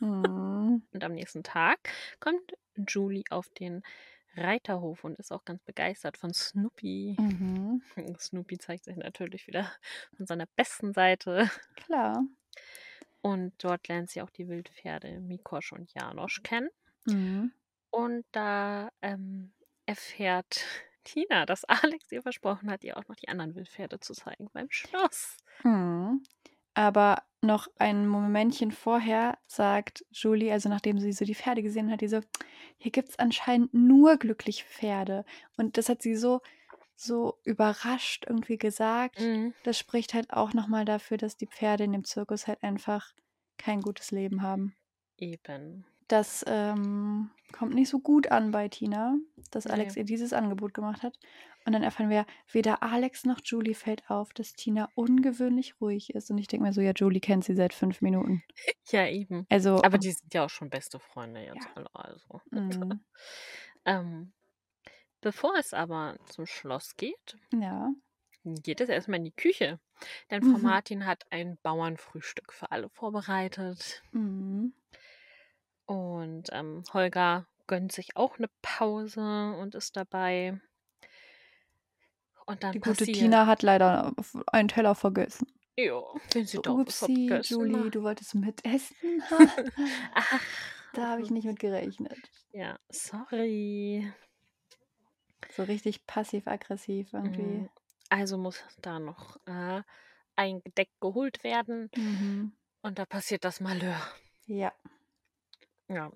[0.00, 0.82] Mhm.
[0.92, 1.78] Und am nächsten Tag
[2.20, 3.82] kommt Julie auf den
[4.36, 7.16] Reiterhof und ist auch ganz begeistert von Snoopy.
[7.18, 7.82] Mhm.
[8.18, 9.70] Snoopy zeigt sich natürlich wieder
[10.16, 11.50] von seiner besten Seite.
[11.76, 12.22] Klar.
[13.22, 16.70] Und dort lernt sie auch die Wildpferde Mikosch und Janosch kennen.
[17.06, 17.52] Mhm.
[18.04, 19.52] Und da ähm,
[19.86, 20.64] erfährt
[21.04, 24.70] Tina, dass Alex ihr versprochen hat, ihr auch noch die anderen Wildpferde zu zeigen beim
[24.70, 25.36] Schloss.
[25.64, 26.22] Mhm.
[26.74, 32.00] Aber noch ein Momentchen vorher sagt Julie, also nachdem sie so die Pferde gesehen hat,
[32.00, 32.20] die so,
[32.78, 35.24] hier gibt es anscheinend nur glückliche Pferde.
[35.56, 36.42] Und das hat sie so,
[36.94, 39.20] so überrascht irgendwie gesagt.
[39.20, 39.54] Mhm.
[39.64, 43.14] Das spricht halt auch nochmal dafür, dass die Pferde in dem Zirkus halt einfach
[43.58, 44.76] kein gutes Leben haben.
[45.16, 45.84] Eben.
[46.08, 49.16] Das ähm, kommt nicht so gut an bei Tina,
[49.50, 49.72] dass Nee.
[49.72, 51.18] Alex ihr dieses Angebot gemacht hat.
[51.66, 56.30] Und dann erfahren wir, weder Alex noch Julie fällt auf, dass Tina ungewöhnlich ruhig ist.
[56.30, 58.42] Und ich denke mir so, ja, Julie kennt sie seit fünf Minuten.
[58.90, 59.46] Ja, eben.
[59.50, 61.70] Also, Aber die sind ja auch schon beste Freunde jetzt Ja.
[61.76, 61.88] alle.
[61.94, 62.40] Also.
[62.50, 63.00] mm,
[63.84, 64.32] Ähm,
[65.20, 67.90] bevor es aber zum Schloss geht, ja.
[68.44, 69.78] geht es erstmal in die Küche.
[70.30, 70.62] Denn Frau Mhm.
[70.62, 74.02] Martin hat ein Bauernfrühstück für alle vorbereitet.
[74.12, 74.68] Mm,
[75.90, 80.60] Und ähm, Holger gönnt sich auch eine Pause und ist dabei.
[82.46, 83.16] Und dann die gute passiert.
[83.16, 84.12] Tina hat leider
[84.52, 85.48] einen Teller vergessen.
[85.76, 86.00] Ja,
[86.32, 88.96] wenn sie So, doch vergessen Julie, du wolltest mitessen?
[90.14, 90.40] Ach.
[90.92, 92.20] da habe ich nicht mit gerechnet.
[92.52, 94.12] Ja, sorry.
[95.56, 97.62] So richtig passiv-aggressiv irgendwie.
[97.62, 97.68] Mm,
[98.10, 99.82] Also muss da noch äh,
[100.36, 101.90] ein Gedeck geholt werden.
[101.96, 102.52] Mhm.
[102.80, 104.00] Und da passiert das Malheur.
[104.46, 104.72] Ja.
[105.90, 106.10] Ja.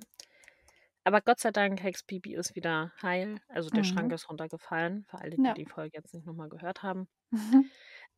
[1.06, 3.40] Aber Gott sei Dank, Hex Bibi ist wieder heil.
[3.48, 3.84] Also der Mhm.
[3.88, 5.52] Schrank ist runtergefallen, für alle, die Ja.
[5.54, 7.08] die Folge jetzt nicht nochmal gehört haben.
[7.30, 7.70] Mhm.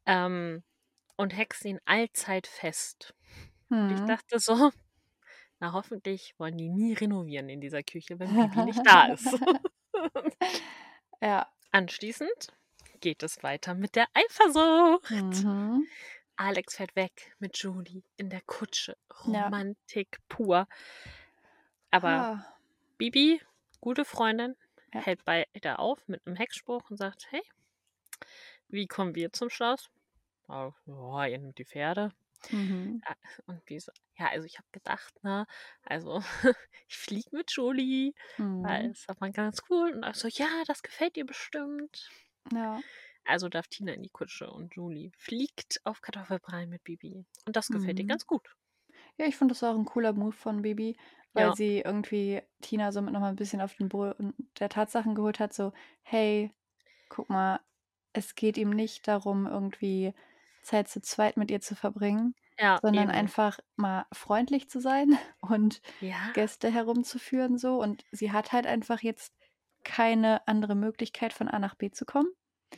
[0.07, 0.63] Ähm,
[1.17, 3.15] und Hex ihn allzeit fest.
[3.71, 4.07] Und ich Mhm.
[4.07, 4.71] dachte so,
[5.59, 9.27] na hoffentlich wollen die nie renovieren in dieser Küche, wenn Bibi nicht da ist.
[11.21, 11.51] ja.
[11.73, 12.49] Anschließend
[13.01, 15.11] geht es weiter mit der Eifersucht.
[15.45, 15.87] Mhm.
[16.37, 18.97] Alex fährt weg mit Julie in der Kutsche.
[19.27, 19.45] Ja.
[19.47, 20.69] Romantik pur.
[21.97, 22.59] Aber Ah,
[22.99, 23.41] Bibi,
[23.81, 24.57] gute Freundin,
[24.95, 25.01] Ja.
[25.01, 27.43] hält beide auf mit einem Hexspruch und sagt, hey,
[28.69, 29.89] wie kommen wir zum Schloss?
[30.49, 32.13] Oh, ja, ihr nehmt die Pferde.
[32.51, 33.03] mhm.
[33.47, 35.47] Und wie so, ja, also ich habe gedacht, ne,
[35.83, 36.21] also
[36.89, 38.13] ich fliege mit Julie,
[38.61, 38.91] weil Mhm.
[38.91, 39.93] es war ganz cool.
[39.93, 42.11] Und ich so, ja, das gefällt ihr bestimmt.
[42.53, 42.83] Ja.
[43.25, 47.25] Also darf Tina in die Kutsche und Julie fliegt auf Kartoffelbrei mit Bibi.
[47.47, 48.09] Und das gefällt ihr Mhm.
[48.09, 48.57] ganz gut.
[49.19, 50.97] Ja, ich finde das auch ein cooler Move von Bibi,
[51.37, 51.55] weil Ja.
[51.55, 55.73] sie irgendwie Tina somit nochmal ein bisschen auf den Boden der Tatsachen geholt hat, so,
[56.03, 56.53] hey,
[57.09, 57.61] guck mal,
[58.13, 60.15] es geht ihm nicht darum, irgendwie
[60.63, 63.11] Zeit zu zweit mit ihr zu verbringen, Ja, sondern eben.
[63.11, 67.81] einfach mal freundlich zu sein und Ja, Gäste herumzuführen so.
[67.83, 69.35] Und sie hat halt einfach jetzt
[69.85, 72.29] keine andere Möglichkeit, von A nach B zu kommen.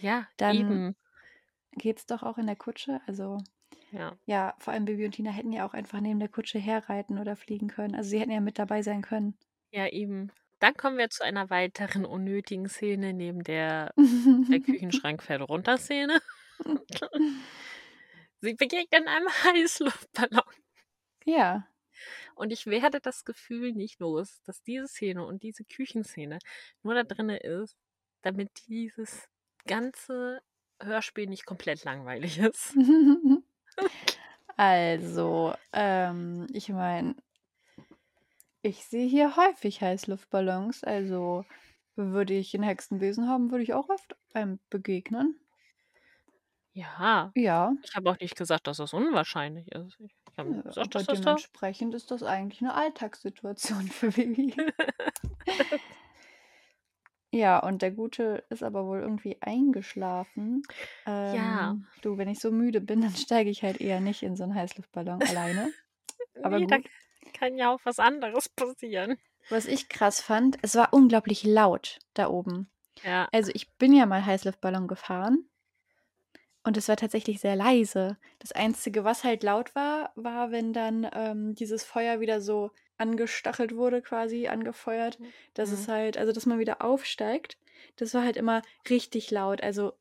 [0.01, 0.94] ja, Dann eben.
[1.73, 3.01] geht's doch auch in der Kutsche.
[3.07, 3.38] Also
[3.90, 4.18] Ja.
[4.27, 7.37] ja, vor allem Bibi und Tina hätten ja auch einfach neben der Kutsche herreiten oder
[7.37, 7.94] fliegen können.
[7.94, 9.38] Also sie hätten ja mit dabei sein können.
[9.72, 10.31] Ja, eben.
[10.59, 13.96] Dann kommen wir zu einer weiteren unnötigen Szene neben der, der
[14.61, 16.20] Küchenschrank fährt runter Szene.
[18.40, 20.42] Sie begegnen einem Heißluftballon.
[21.24, 21.66] ja.
[22.37, 26.38] Und ich werde das Gefühl nicht los, dass diese Szene und diese Küchenszene
[26.85, 27.77] nur da drin ist,
[28.22, 29.29] damit dieses
[29.66, 30.40] ganze
[30.81, 32.77] Hörspiel nicht komplett langweilig ist.
[34.57, 37.14] Also, ähm, ich meine,
[38.62, 40.83] ich sehe hier häufig Heißluftballons.
[40.83, 41.45] Also
[41.95, 45.38] würde ich einen Hexenbesen haben, würde ich auch oft einem begegnen.
[46.73, 49.99] Ja, Ja, ich habe auch nicht gesagt, dass das unwahrscheinlich ist.
[50.01, 51.25] Ich habe äh, gesagt, aber dass das da.
[51.25, 54.55] dementsprechend ist das eigentlich eine Alltagssituation für Bibi.
[57.33, 60.62] Ja, und der Gute ist aber wohl irgendwie eingeschlafen.
[61.07, 61.71] Ja.
[61.71, 64.45] Ähm, du, wenn ich so müde bin, dann steige ich halt eher nicht in so
[64.45, 65.71] einen Heißluftballon alleine.
[66.43, 66.87] Aber nee, da gut.
[67.35, 69.19] kann ja auch was anderes passieren.
[69.51, 72.71] Was ich krass fand, es war unglaublich laut da oben.
[73.03, 75.49] Ja, Also ich bin ja mal Heißluftballon gefahren
[76.64, 78.16] und es war tatsächlich sehr leise.
[78.40, 83.75] Das Einzige, was halt laut war, war, wenn dann ähm, dieses Feuer wieder so angestachelt
[83.77, 85.18] wurde, quasi angefeuert,
[85.55, 85.92] dass es Mhm.
[85.92, 87.59] halt, also dass man wieder aufsteigt.
[87.97, 89.92] Das war halt immer richtig laut, also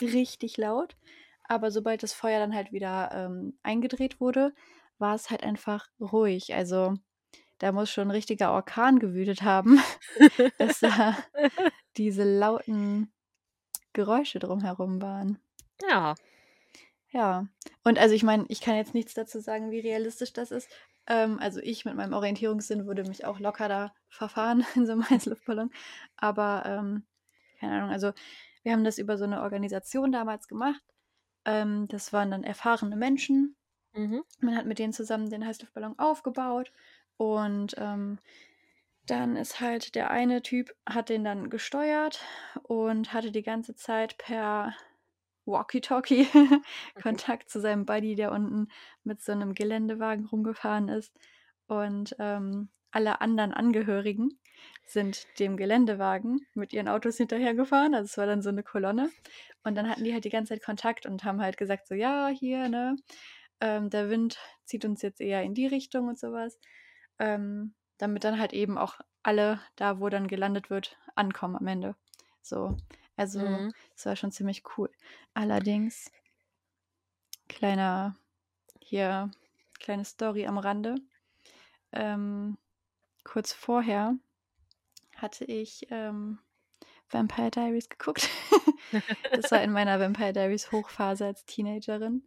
[0.00, 0.96] richtig laut.
[1.44, 4.54] Aber sobald das Feuer dann halt wieder ähm, eingedreht wurde,
[4.98, 6.54] war es halt einfach ruhig.
[6.54, 6.94] Also
[7.58, 9.80] da muss schon ein richtiger Orkan gewütet haben,
[10.58, 11.16] dass da
[11.96, 13.12] diese lauten
[13.92, 15.38] Geräusche drumherum waren.
[15.88, 16.14] Ja.
[17.12, 17.46] Ja.
[17.84, 20.68] Und also ich meine, ich kann jetzt nichts dazu sagen, wie realistisch das ist.
[21.06, 25.08] Ähm, also ich mit meinem Orientierungssinn würde mich auch locker da verfahren in so einem
[25.08, 25.70] Heißluftballon.
[26.16, 27.04] Aber ähm,
[27.58, 28.12] keine Ahnung, also
[28.62, 30.82] wir haben das über so eine Organisation damals gemacht.
[31.44, 33.56] Ähm, das waren dann erfahrene Menschen.
[33.92, 34.22] Mhm.
[34.40, 36.72] Man hat mit denen zusammen den Heißluftballon aufgebaut
[37.16, 38.18] und ähm,
[39.06, 42.20] dann ist halt der eine Typ, hat den dann gesteuert
[42.62, 44.74] und hatte die ganze Zeit per
[45.50, 46.26] Walkie-Talkie
[47.02, 48.68] Kontakt zu seinem Buddy, der unten
[49.04, 51.12] mit so einem Geländewagen rumgefahren ist.
[51.66, 54.38] Und ähm, alle anderen Angehörigen
[54.84, 57.94] sind dem Geländewagen mit ihren Autos hinterhergefahren.
[57.94, 59.10] Also es war dann so eine Kolonne.
[59.62, 62.28] Und dann hatten die halt die ganze Zeit Kontakt und haben halt gesagt, so ja,
[62.28, 62.96] hier, ne,
[63.60, 66.58] ähm, der Wind zieht uns jetzt eher in die Richtung und sowas.
[67.18, 71.94] Ähm, damit dann halt eben auch alle da, wo dann gelandet wird, ankommen am Ende.
[72.42, 72.76] So.
[73.20, 73.74] Also, Mhm.
[73.94, 74.90] es war schon ziemlich cool.
[75.34, 76.10] Allerdings,
[77.48, 78.16] kleiner,
[78.80, 79.30] hier,
[79.78, 80.94] kleine Story am Rande.
[81.92, 82.56] Ähm,
[83.22, 84.16] kurz vorher
[85.16, 86.38] hatte ich ähm,
[87.10, 88.26] Vampire Diaries geguckt.
[89.32, 92.26] das war in meiner Vampire Diaries Hochphase als Teenagerin.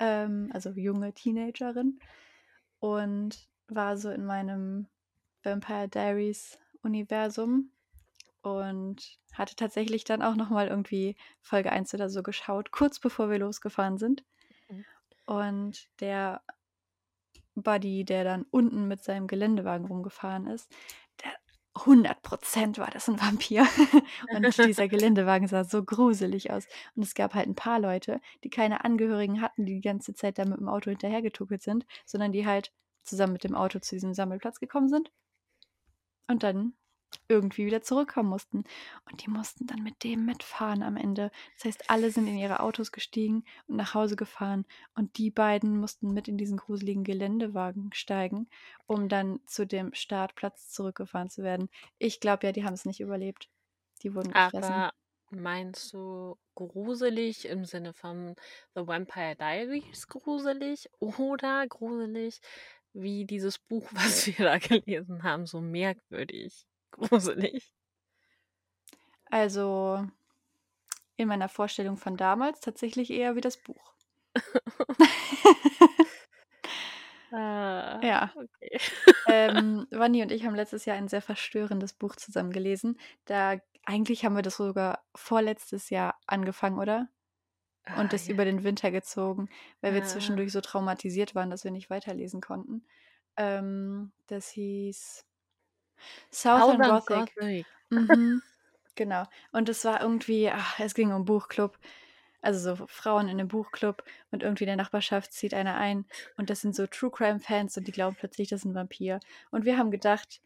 [0.00, 2.00] Ähm, also junge Teenagerin.
[2.80, 4.88] Und war so in meinem
[5.44, 7.70] Vampire Diaries Universum
[8.42, 13.30] und hatte tatsächlich dann auch noch mal irgendwie Folge 1 oder so geschaut, kurz bevor
[13.30, 14.24] wir losgefahren sind.
[14.68, 14.84] Mhm.
[15.26, 16.42] Und der
[17.54, 20.70] Buddy, der dann unten mit seinem Geländewagen rumgefahren ist,
[21.22, 21.32] der
[21.74, 23.66] 100% war das ein Vampir.
[24.34, 26.66] und dieser Geländewagen sah so gruselig aus.
[26.94, 30.38] Und es gab halt ein paar Leute, die keine Angehörigen hatten, die die ganze Zeit
[30.38, 32.72] da mit dem Auto hinterhergetuckelt sind, sondern die halt
[33.04, 35.10] zusammen mit dem Auto zu diesem Sammelplatz gekommen sind
[36.28, 36.74] und dann
[37.28, 38.64] irgendwie wieder zurückkommen mussten.
[39.10, 41.30] Und die mussten dann mit dem mitfahren am Ende.
[41.56, 44.64] Das heißt, alle sind in ihre Autos gestiegen und nach Hause gefahren.
[44.94, 48.48] Und die beiden mussten mit in diesen gruseligen Geländewagen steigen,
[48.86, 51.68] um dann zu dem Startplatz zurückgefahren zu werden.
[51.98, 53.48] Ich glaube ja, die haben es nicht überlebt.
[54.02, 54.72] Die wurden gefressen.
[54.72, 54.92] Aber
[55.30, 58.34] meinst du gruselig im Sinne von
[58.74, 62.40] The Vampire Diaries gruselig oder gruselig
[62.94, 66.66] wie dieses Buch, was wir da gelesen haben, so merkwürdig
[67.10, 67.72] gruselig?
[69.30, 70.06] Also
[71.16, 73.92] in meiner Vorstellung von damals tatsächlich eher wie das Buch.
[77.30, 78.32] Ah, Ja.
[78.34, 78.78] okay.
[79.26, 82.98] ähm, Vanni und ich haben letztes Jahr ein sehr verstörendes Buch zusammen gelesen.
[83.26, 87.08] Da eigentlich haben wir das sogar vorletztes Jahr angefangen, oder?
[87.86, 88.34] Ah, Und das ja.
[88.34, 89.50] über den Winter gezogen,
[89.82, 90.04] weil wir Ah.
[90.04, 92.86] zwischendurch so traumatisiert waren, dass wir nicht weiterlesen konnten.
[93.38, 95.26] Ähm, das hieß
[96.30, 97.34] Southern Southern Gothic.
[97.36, 97.66] Gothic.
[97.90, 98.42] Mhm.
[98.96, 99.24] Genau.
[99.52, 101.78] Und es war irgendwie, ach, es ging um Buchclub.
[102.42, 106.06] Also so Frauen in einem Buchclub und irgendwie in der Nachbarschaft zieht einer ein
[106.36, 109.20] und das sind so True Crime Fans und die glauben plötzlich, das ist ein Vampir.
[109.50, 110.40] Und wir haben gedacht,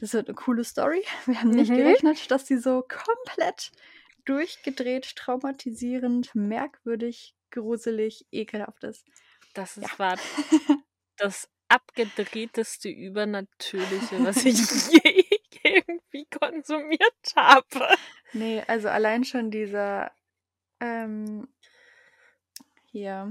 [0.00, 1.02] das wird eine coole Story.
[1.26, 1.76] Wir haben nicht Mhm.
[1.76, 3.72] gerechnet, dass die so komplett
[4.24, 9.06] durchgedreht, traumatisierend, merkwürdig, gruselig, ekelhaft ist.
[9.54, 9.88] Das Ja.
[9.88, 10.16] ist, war
[11.16, 14.58] das abgedrehteste Übernatürliche, was ich
[14.92, 15.24] je
[15.62, 17.88] irgendwie konsumiert habe.
[18.32, 20.10] Nee, also allein schon dieser
[20.80, 21.48] ähm,
[22.90, 23.30] hier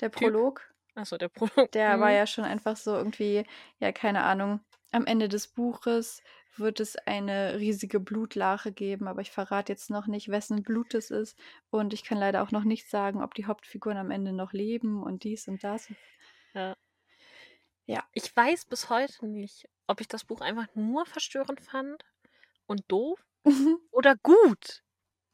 [0.00, 0.08] der.
[0.10, 0.62] Prolog,
[0.94, 1.70] Achso, der Prolog.
[1.72, 2.14] der war Mhm.
[2.16, 3.44] ja schon einfach so irgendwie,
[3.78, 4.60] ja, keine Ahnung.
[4.92, 6.22] Am Ende des Buches
[6.56, 11.10] wird es eine riesige Blutlache geben, aber ich verrate jetzt noch nicht, wessen Blut es
[11.10, 11.36] ist.
[11.70, 15.02] Und ich kann leider auch noch nicht sagen, ob die Hauptfiguren am Ende noch leben
[15.02, 15.88] und dies und das.
[16.54, 16.76] Ja.
[17.86, 18.02] Ja.
[18.12, 22.02] Ich weiß bis heute nicht, ob ich das Buch einfach nur verstörend fand
[22.66, 23.18] und doof
[23.90, 24.82] oder gut.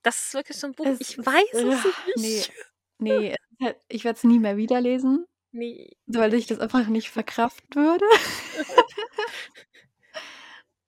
[0.02, 0.86] Das ist wirklich so ein Buch.
[0.86, 2.22] Es ich weiß es ugh, nee.
[2.22, 2.52] nicht.
[2.98, 5.96] Nee, es halt- ich werde es nie mehr wieder lesen, Nee.
[6.06, 8.04] weil ich das einfach nicht verkraften würde.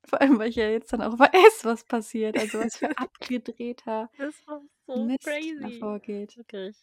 [0.05, 2.37] Vor allem, weil ich ja jetzt dann auch weiß, was passiert.
[2.39, 5.79] Also was für abgedrehter Das war so Mist crazy.
[5.79, 6.37] vorgeht.
[6.37, 6.77] Wirklich.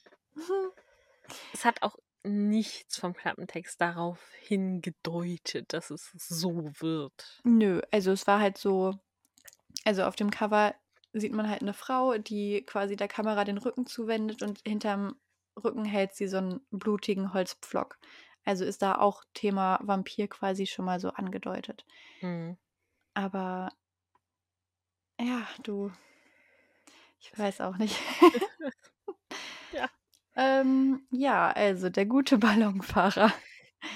[1.54, 7.40] Es hat auch nichts vom Klappentext darauf hingedeutet, dass es so wird.
[7.44, 9.00] Nö, also es war halt so,
[9.86, 10.76] also auf dem Cover
[11.14, 15.16] sieht man halt eine Frau, die quasi der Kamera den Rücken zuwendet und hinterm
[15.64, 17.98] Rücken hält sie so einen blutigen Holzpflock.
[18.46, 21.86] Also ist da auch Thema Vampir quasi schon mal so angedeutet.
[22.22, 22.58] Mhm.
[23.14, 23.72] Aber
[25.20, 25.92] ja, du,
[27.20, 27.96] ich weiß auch nicht.
[29.72, 29.88] Ja.
[30.40, 33.32] Ähm, ja, also der gute Ballonfahrer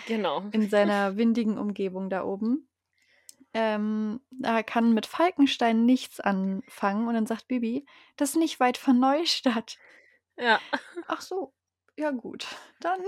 [0.07, 0.43] Genau.
[0.51, 2.69] in seiner windigen Umgebung da oben.
[3.53, 7.85] Ähm, er kann mit Falkenstein nichts anfangen und dann sagt Bibi,
[8.17, 9.77] das ist nicht weit von Neustadt.
[10.37, 10.59] Ja.
[11.07, 11.53] Ach so,
[11.95, 12.47] ja gut,
[12.79, 12.99] dann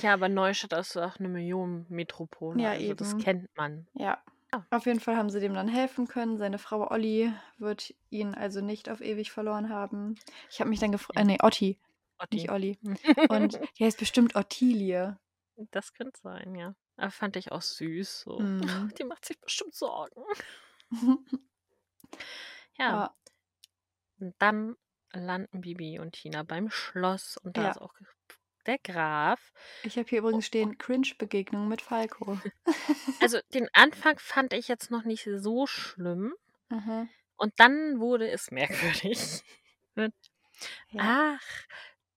[0.00, 3.20] Ja, aber Neustadt ist auch eine Millionenmetropole, Ja, also das eben.
[3.22, 3.86] kennt man.
[3.94, 4.20] Ja.
[4.52, 4.66] Ja.
[4.70, 6.36] Auf jeden Fall haben sie dem dann helfen können.
[6.36, 10.16] Seine Frau Olli wird ihn also nicht auf ewig verloren haben.
[10.50, 11.78] Ich habe mich dann gefragt, äh, nee, Otti,
[12.30, 12.50] nicht Otti.
[12.50, 12.78] Olli.
[13.28, 15.18] Und die heißt bestimmt Ottilie.
[15.70, 16.74] Das könnte sein, ja.
[16.96, 18.20] Aber fand ich auch süß.
[18.20, 18.38] So.
[18.38, 18.92] Mhm.
[18.98, 20.22] Die macht sich bestimmt Sorgen.
[22.78, 23.14] Ja.
[24.18, 24.76] Ja, dann
[25.12, 27.70] landen Bibi und Tina beim Schloss und da Ja.
[27.70, 27.94] ist auch
[28.66, 29.52] der Graf.
[29.82, 32.38] ich habe hier übrigens stehen Cringe-Begegnung mit Falco.
[33.20, 36.34] Also den Anfang fand ich jetzt noch nicht so schlimm
[36.70, 37.08] Aha.
[37.36, 39.42] und dann wurde es merkwürdig.
[39.96, 40.08] Ja.
[40.98, 41.66] Ach,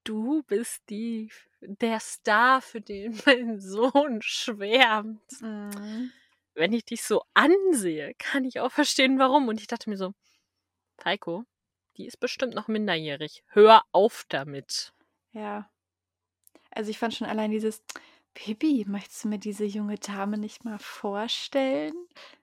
[0.06, 1.30] du bist die,
[1.60, 5.42] der Star, für den mein Sohn schwärmt.
[5.42, 6.12] Mhm.
[6.54, 9.50] Wenn ich dich so ansehe, kann ich auch verstehen, warum.
[9.50, 10.14] Und ich dachte mir so,
[10.98, 11.44] Falco,
[11.98, 13.44] die ist bestimmt noch minderjährig.
[13.48, 14.94] Hör auf damit.
[15.34, 15.70] Ja.
[16.72, 17.84] Also ich fand schon allein dieses,
[18.36, 21.94] Pippi, möchtest du mir diese junge Dame nicht mal vorstellen?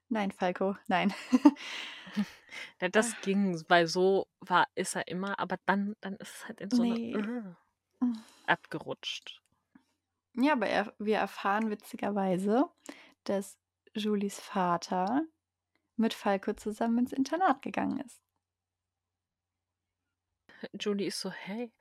[0.09, 1.15] Nein, Falco, nein.
[2.81, 6.61] Ja, das ging, weil so war, ist er immer, aber dann, dann ist es halt
[6.61, 7.15] in so Nee.
[7.15, 7.57] eine
[8.01, 9.43] äh, abgerutscht.
[10.35, 12.67] Ja, aber er, wir erfahren witzigerweise,
[13.25, 13.59] dass
[13.95, 15.23] Julis Vater
[15.97, 18.23] mit Falco zusammen ins Internat gegangen ist.
[20.79, 21.73] Julie ist so, hey,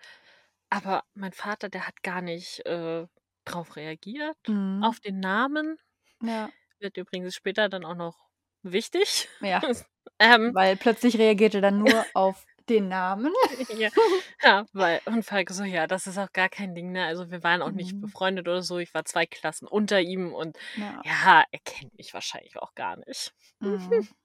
[0.70, 3.08] aber mein Vater, der hat gar nicht äh,
[3.46, 4.82] drauf reagiert, Mhm.
[4.82, 5.78] auf den Namen.
[6.24, 6.52] Ja.
[6.80, 8.18] Wird übrigens später dann auch noch
[8.64, 9.30] wichtig.
[9.42, 9.62] Ja,
[10.20, 13.34] ähm, weil plötzlich reagierte er dann nur auf den Namen.
[13.78, 13.90] ja,
[14.44, 17.06] ja, weil, und Falco so, ja, das ist auch gar kein Ding, ne?
[17.06, 18.02] Also wir waren auch nicht Mhm.
[18.02, 18.78] befreundet oder so.
[18.80, 21.02] Ich war zwei Klassen unter ihm und Ja.
[21.04, 23.34] ja, er kennt mich wahrscheinlich auch gar nicht.
[23.60, 24.08] Mhm.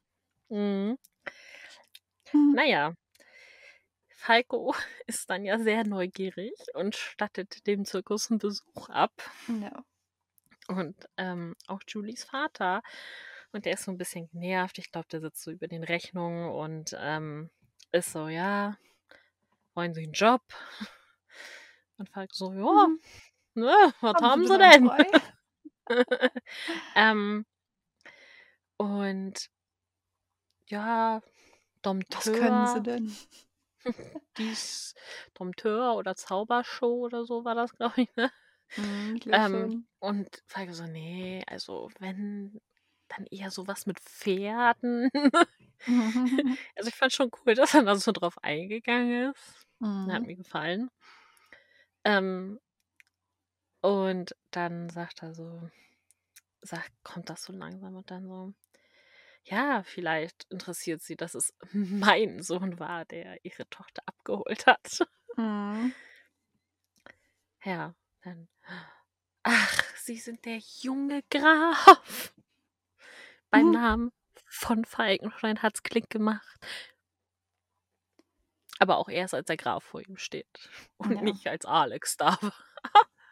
[0.48, 0.96] Mhm.
[2.32, 2.52] Mhm.
[2.54, 2.94] Naja,
[4.14, 4.74] Falco
[5.06, 9.12] ist dann ja sehr neugierig und stattet dem Zirkus einen Besuch ab.
[9.60, 9.84] Ja.
[10.68, 12.82] Und ähm, auch Julies Vater.
[13.56, 14.76] Und der ist so ein bisschen genervt.
[14.76, 17.48] Ich glaube, der sitzt so über den Rechnungen und ähm,
[17.90, 18.76] ist so, ja,
[19.74, 20.42] wollen Sie einen Job?
[21.98, 23.00] Und Falco so, ja, Mhm.
[23.54, 24.90] ne, was haben, Sie denn
[26.94, 27.46] ähm,
[28.76, 29.48] und
[30.66, 31.22] ja,
[32.10, 33.16] Was können Sie Dompteur, denn?
[34.36, 34.94] dies
[35.32, 38.30] Dompteur oder Zaubershow oder so war das, glaube ich, ne?
[38.76, 42.60] Mhm, Ähm, und Falco so, nee, also wenn,
[43.08, 45.10] dann eher sowas mit Pferden.
[46.76, 49.66] also ich fand schon cool, dass er da so drauf eingegangen ist.
[50.08, 50.26] Hat Mhm.
[50.26, 50.90] mir gefallen.
[52.04, 52.58] Ähm,
[53.80, 55.70] und dann sagt er so,
[56.62, 58.54] sagt, kommt das so langsam und dann so,
[59.44, 65.06] ja, vielleicht interessiert sie, dass es mein Sohn war, der ihre Tochter abgeholt hat.
[65.38, 65.92] Mhm.
[67.64, 68.48] Ja, dann,
[69.44, 72.34] ach, Sie sind der junge Graf.
[73.56, 73.72] Beim Mhm.
[73.72, 74.12] Namen
[74.48, 76.58] von Falkenstein hat's Klick gemacht.
[78.78, 80.68] Aber auch erst, als der Graf vor ihm steht.
[80.98, 81.22] Und Ja.
[81.22, 82.52] nicht als Alex da war.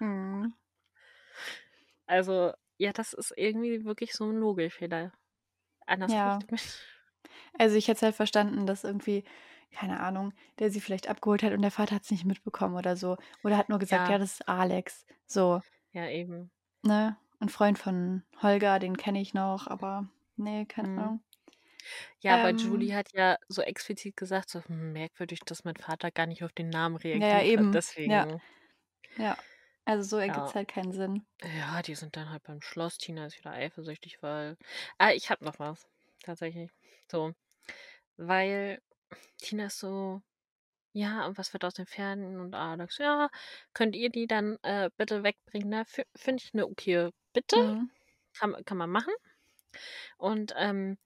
[0.01, 0.55] Mhm.
[2.07, 5.13] Also, ja, das ist irgendwie wirklich so ein Logelfehler.
[5.87, 6.39] Anders Ja.
[7.59, 9.25] Also ich hätte es halt verstanden, dass irgendwie,
[9.73, 12.97] keine Ahnung, der sie vielleicht abgeholt hat und der Vater hat es nicht mitbekommen oder
[12.97, 13.17] so.
[13.43, 14.19] Oder hat nur gesagt, ja, Ja.
[14.19, 15.07] das ist Alex.
[15.27, 15.61] So,
[15.93, 16.51] Ja, eben.
[16.83, 17.17] ne?
[17.39, 20.97] Ein Freund von Holger, den kenne ich noch, aber nee, keine Mhm.
[20.97, 21.23] Ahnung.
[22.21, 26.11] Ja, aber Ähm, Julie hat ja so explizit gesagt, so hm, merkwürdig, dass mein Vater
[26.11, 27.67] gar nicht auf den Namen ja, ja, reagiert hat.
[27.67, 27.83] eben.
[28.05, 28.41] Ja, Deswegen,
[29.17, 29.37] ja.
[29.87, 30.57] Also so ergibt es ja.
[30.57, 31.27] halt keinen Sinn.
[31.43, 32.99] Ja, die sind dann halt beim Schloss.
[32.99, 34.57] Tina ist wieder eifersüchtig, weil.
[34.99, 35.89] Ah, ich hab noch was.
[36.25, 36.71] Tatsächlich.
[37.11, 37.35] So.
[38.17, 38.81] Weil
[39.39, 40.23] Tina ist so.
[40.95, 42.41] Ja, und was wird aus den Pferden?
[42.41, 43.31] Und Alex, ja,
[43.75, 45.69] könnt ihr die dann äh, bitte wegbringen?
[45.71, 45.85] Ne?
[46.17, 47.57] Finde ich eine okay Bitte.
[47.59, 47.91] Mhm.
[48.39, 49.13] Kann, kann man machen.
[50.19, 50.99] Und ähm,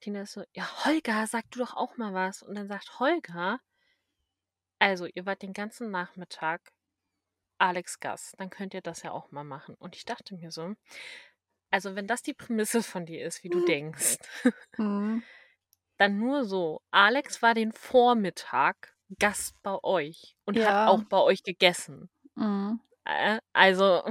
[0.00, 2.42] Tina ist so, ja, Holger, sag du doch auch mal was.
[2.42, 3.60] Und dann sagt Holger,
[4.78, 6.72] also ihr wart den ganzen Nachmittag
[7.58, 9.74] Alex Gast, dann könnt ihr das ja auch mal machen.
[9.76, 10.74] Und ich dachte mir so,
[11.70, 14.18] also wenn das die Prämisse von dir ist, wie du denkst,
[14.78, 15.22] Mhm.
[15.98, 21.08] dann nur so, Alex war den Vormittag Gast bei euch und hat auch Ja.
[21.08, 22.10] bei euch gegessen.
[22.36, 22.80] Mhm.
[23.04, 24.02] Äh, also,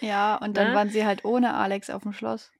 [0.00, 0.74] Ja, und dann ne?
[0.74, 2.52] waren sie halt ohne Alex auf dem Schloss.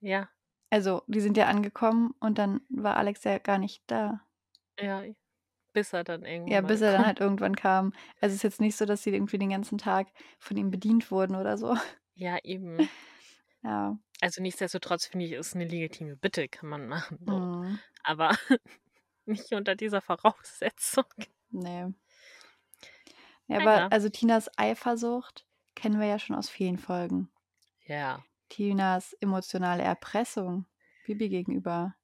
[0.00, 0.28] Ja,
[0.70, 4.20] Also, die sind ja angekommen und dann war Alex ja gar nicht da.
[4.78, 5.04] ja,
[5.72, 7.92] bis er dann Ja, irgendwann mal bis er dann halt irgendwann kam.
[8.20, 10.08] Also, es ist jetzt nicht so, dass sie irgendwie den ganzen Tag
[10.38, 11.76] von ihm bedient wurden oder so.
[12.14, 12.78] Ja, eben.
[13.64, 13.96] Ja.
[14.20, 17.18] Also nichtsdestotrotz finde ich, ist eine legitime Bitte, kann man machen.
[17.24, 17.32] So.
[17.38, 17.78] Mhm.
[18.02, 18.30] Aber
[19.24, 21.04] nicht unter dieser Voraussetzung.
[21.50, 21.86] Nee.
[23.46, 23.88] Ja, aber ja.
[23.88, 25.46] also Tinas Eifersucht
[25.82, 27.28] kennen wir ja schon aus vielen Folgen.
[27.86, 28.24] Ja.
[28.48, 30.66] Tinas emotionale Erpressung
[31.04, 31.96] Bibi gegenüber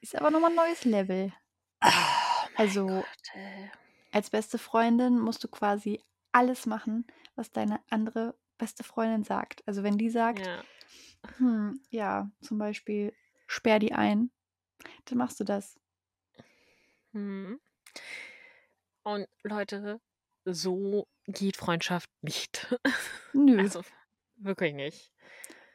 [0.00, 1.32] ist aber nochmal ein neues Level.
[1.84, 1.88] Oh
[2.56, 3.32] Also Gott,
[4.10, 9.62] als beste Freundin musst du quasi alles machen, was deine andere beste Freundin sagt.
[9.68, 10.64] Also wenn die sagt, Ja.
[11.36, 13.14] hm, ja, zum Beispiel,
[13.46, 14.32] sperr die ein,
[15.04, 15.78] dann machst du das.
[17.12, 17.60] Mhm.
[19.04, 20.00] Und Leute,
[20.44, 22.74] so geht Freundschaft nicht.
[23.32, 23.58] Nö.
[23.58, 23.82] Also
[24.36, 25.12] wirklich nicht.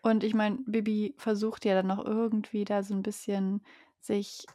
[0.02, 3.66] Und ich meine, Bibi versucht ja dann noch irgendwie da so ein bisschen
[4.00, 4.46] sich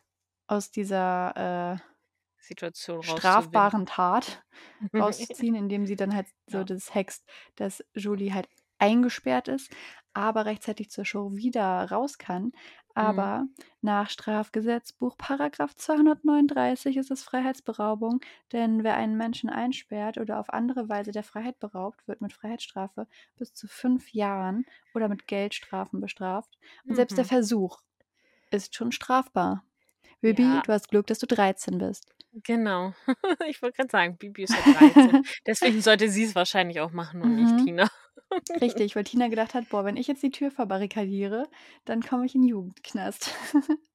[0.46, 1.90] aus dieser äh,
[2.38, 4.44] Situation strafbaren Tat
[4.94, 6.64] rauszuziehen, indem sie dann halt so Ja.
[6.64, 8.48] das hext, dass Julie halt
[8.78, 9.70] eingesperrt ist,
[10.14, 12.52] aber rechtzeitig zur Show wieder raus kann.
[12.94, 13.02] Mhm.
[13.02, 13.46] Aber
[13.82, 18.20] nach Strafgesetzbuch Paragraph 239 ist es Freiheitsberaubung,
[18.52, 23.06] denn wer einen Menschen einsperrt oder auf andere Weise der Freiheit beraubt, wird mit Freiheitsstrafe
[23.38, 26.58] bis zu fünf Jahren oder mit Geldstrafen bestraft.
[26.86, 27.28] Und selbst der Mhm.
[27.28, 27.80] Versuch
[28.50, 29.64] ist schon strafbar.
[30.20, 30.62] Bibi, Ja.
[30.66, 32.12] du hast Glück, dass du 13 bist.
[32.44, 32.92] Genau.
[33.48, 35.22] Ich wollte gerade sagen, Bibi ist ja 13.
[35.46, 37.64] Deswegen sollte sie es wahrscheinlich auch machen und nicht Mhm.
[37.64, 37.88] Tina.
[38.60, 41.48] Richtig, weil Tina gedacht hat, boah, wenn ich jetzt die Tür verbarrikadiere,
[41.84, 43.30] dann komme ich in Jugendknast.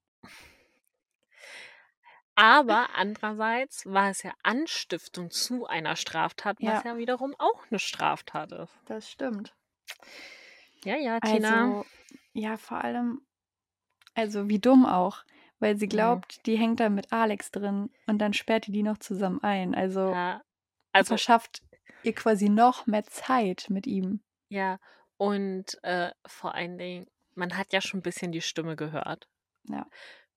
[2.36, 6.92] Aber andererseits war es ja Anstiftung zu einer Straftat, was Ja.
[6.92, 8.74] ja wiederum auch eine Straftat ist.
[8.88, 9.56] Das stimmt.
[10.84, 11.64] Ja, ja, Tina.
[11.64, 11.86] Also,
[12.34, 13.22] ja, vor allem,
[14.16, 15.24] also wie dumm auch,
[15.60, 15.90] weil sie Mhm.
[15.90, 19.74] glaubt, die hängt da mit Alex drin und dann sperrt die die noch zusammen ein.
[19.76, 20.42] Also Ja.
[20.92, 21.62] Also, verschafft
[22.04, 24.22] ihr quasi noch mehr Zeit mit ihm.
[24.50, 24.80] Ja.
[25.18, 29.28] Und äh, vor allen Dingen, man hat ja schon ein bisschen die Stimme gehört.
[29.70, 29.88] Ja.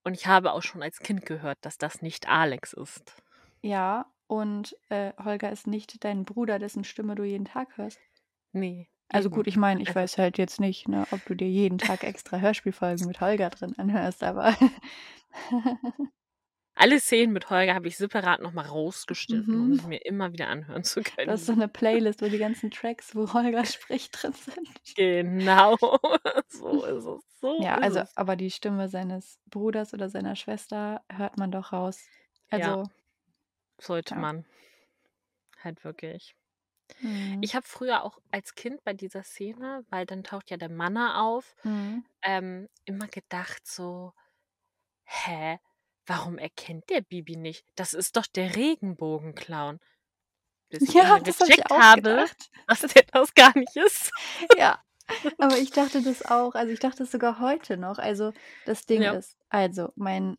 [0.04, 3.16] Und ich habe auch schon als Kind gehört, dass das nicht Alex ist.
[3.62, 8.00] Ja, und äh, Holger ist nicht dein Bruder, dessen Stimme du jeden Tag hörst.
[8.52, 8.88] Nee.
[9.08, 11.78] Also gut, ich meine, ich Also, weiß halt jetzt nicht, ne, ob du dir jeden
[11.78, 14.54] Tag extra Hörspielfolgen mit Holger drin anhörst, aber
[16.78, 19.74] alle Szenen mit Holger habe ich separat nochmal rausgeschnitten, um mhm.
[19.80, 21.62] sie mir immer wieder anhören zu Du hast so können.
[21.62, 24.68] eine Playlist, wo die ganzen Tracks, wo Holger spricht, drin sind.
[24.96, 25.76] Genau.
[26.48, 27.40] So ist es.
[27.40, 28.16] So Ja, ist also, es.
[28.16, 32.00] aber die Stimme seines Bruders oder seiner Schwester hört man doch raus.
[32.50, 32.90] Ja, Also,
[33.80, 34.20] sollte ja.
[34.20, 34.46] man.
[35.62, 36.34] Halt wirklich.
[37.00, 37.38] Mhm.
[37.42, 41.22] Ich habe früher auch als Kind bei dieser Szene, weil dann taucht ja der Manner
[41.22, 42.04] auf, Mhm.
[42.22, 44.12] ähm, immer gedacht so,
[45.04, 45.58] hä,
[46.08, 47.64] warum erkennt der Bibi nicht?
[47.76, 49.80] Das ist doch der Regenbogenclown.
[50.70, 52.50] Bis ich Ja, das habe ich gecheckt auch habe, gedacht.
[52.66, 54.10] dass der das gar nicht ist.
[54.58, 54.82] Ja,
[55.38, 56.54] aber ich dachte das auch.
[56.54, 57.98] Also, ich dachte es sogar heute noch.
[57.98, 58.32] Also,
[58.64, 59.12] das Ding Ja.
[59.12, 60.36] ist, also, mein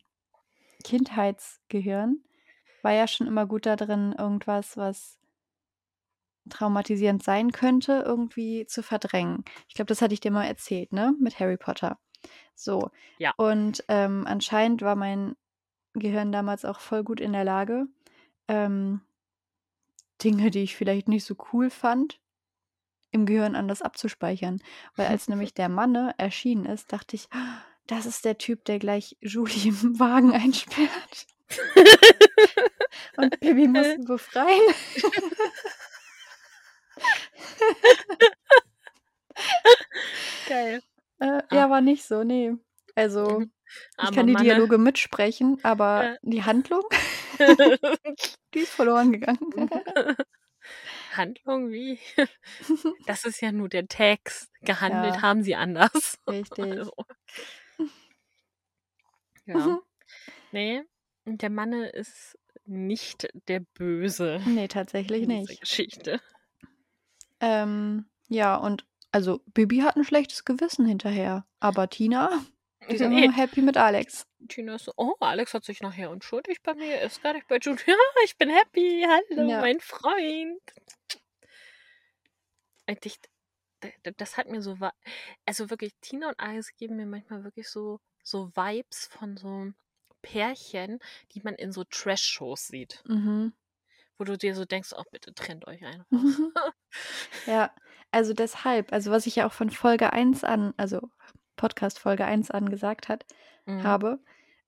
[0.84, 2.22] Kindheitsgehirn
[2.82, 5.18] war ja schon immer gut da drin, irgendwas, was
[6.48, 9.44] traumatisierend sein könnte, irgendwie zu verdrängen.
[9.68, 11.14] Ich glaube, das hatte ich dir mal erzählt, ne?
[11.20, 11.98] Mit Harry Potter.
[12.54, 12.90] So.
[13.18, 13.32] Ja.
[13.36, 15.36] Und ähm, anscheinend war mein
[15.94, 17.86] Gehirn damals auch voll gut in der Lage,
[18.48, 19.00] ähm,
[20.22, 22.20] Dinge, die ich vielleicht nicht so cool fand,
[23.10, 24.62] im Gehirn anders abzuspeichern.
[24.96, 28.78] Weil als nämlich der Manne erschienen ist, dachte ich, "Ah, das ist der Typ, der
[28.78, 31.26] gleich Julie im Wagen einsperrt
[33.16, 34.60] und Bibi muss ihn befreien.
[40.48, 40.80] Geil.
[41.20, 41.42] Äh, Ah.
[41.52, 42.54] ja, war nicht so, nee.
[42.94, 43.50] Also, Mhm.
[44.02, 44.44] Ich kann die Manne.
[44.44, 46.16] Dialoge mitsprechen, aber Ja.
[46.22, 46.84] die Handlung,
[48.54, 49.38] die ist verloren gegangen.
[51.12, 51.98] Handlung wie?
[53.06, 54.50] Das ist ja nur der Text.
[54.60, 56.18] Gehandelt Ja, haben sie anders.
[56.28, 56.78] richtig.
[56.78, 56.92] Also,
[59.46, 59.78] ja.
[60.52, 60.82] Nee,
[61.24, 65.60] der Manne ist nicht der Böse Nee, tatsächlich nicht.
[65.60, 66.20] Geschichte.
[67.40, 72.44] Ähm, ja, und also Bibi hat ein schlechtes Gewissen hinterher, aber Tina,
[72.90, 74.26] die ist Nee, immer happy mit Alex.
[74.48, 77.58] Tina ist so, oh, Alex hat sich nachher entschuldigt bei mir, ist gar nicht bei
[77.58, 77.80] Jude.
[77.86, 79.06] Ja, ich bin happy.
[79.08, 79.60] Hallo, Ja.
[79.60, 80.60] mein Freund.
[82.88, 83.18] Und ich,
[83.82, 84.76] d- d- das hat mir so,
[85.46, 89.68] also wirklich, Tina und Alex geben mir manchmal wirklich so, so Vibes von so
[90.22, 90.98] Pärchen,
[91.32, 93.02] die man in so Trash-Shows sieht.
[93.06, 93.52] Mhm.
[94.18, 96.10] Wo du dir so denkst, oh, bitte trennt euch einfach.
[96.10, 96.52] Mhm.
[97.46, 97.72] Ja,
[98.10, 101.08] also deshalb, also was ich ja auch von Folge 1 an, also
[101.60, 103.24] Podcast Folge 1 an gesagt hat,
[103.66, 103.82] Mhm.
[103.84, 104.18] habe,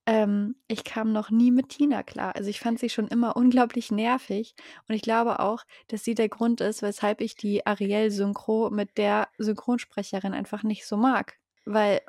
[0.07, 2.35] ähm, ich kam noch nie mit Tina klar.
[2.37, 4.55] Also ich fand sie schon immer unglaublich nervig
[4.89, 9.29] und ich glaube auch, dass sie der Grund ist, weshalb ich die Ariel-Synchro mit der
[9.39, 11.39] Synchronsprecherin einfach nicht so mag.
[11.65, 12.01] Weil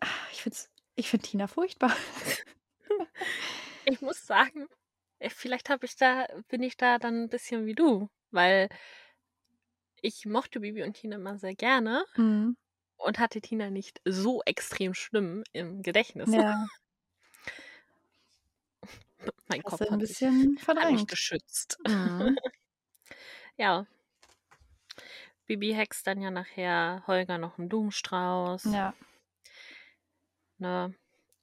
[0.00, 0.58] ah, ich finde
[0.96, 1.94] ich find Tina furchtbar.
[3.84, 4.66] Ich muss sagen,
[5.18, 8.68] Äh, vielleicht habe ich da, bin ich da dann ein bisschen wie du, weil
[10.02, 12.56] ich mochte Bibi und Tina immer sehr gerne Mhm.
[13.04, 16.32] Und hatte Tina nicht so extrem schlimm im Gedächtnis.
[16.32, 16.66] Ja.
[19.48, 21.08] mein Kopf ein hat sich, bisschen hat mich verdrängt.
[21.08, 21.78] geschützt.
[21.86, 22.36] Mhm.
[23.56, 23.86] Ja.
[25.44, 28.64] Bibi hext dann ja nachher Holger noch einen Blumenstrauß.
[28.72, 28.94] Ja.
[30.56, 30.94] Ne?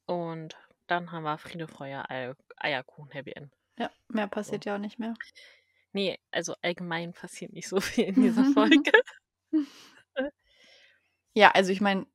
[0.07, 3.51] Und dann haben wir Friede, Feuer, Ei- Eierkuchen, Happy End.
[3.77, 5.13] Ja, mehr passiert ja auch nicht mehr.
[5.91, 8.91] Nee, also allgemein passiert nicht so viel in dieser Folge.
[11.37, 12.07] Ja, also ich meine,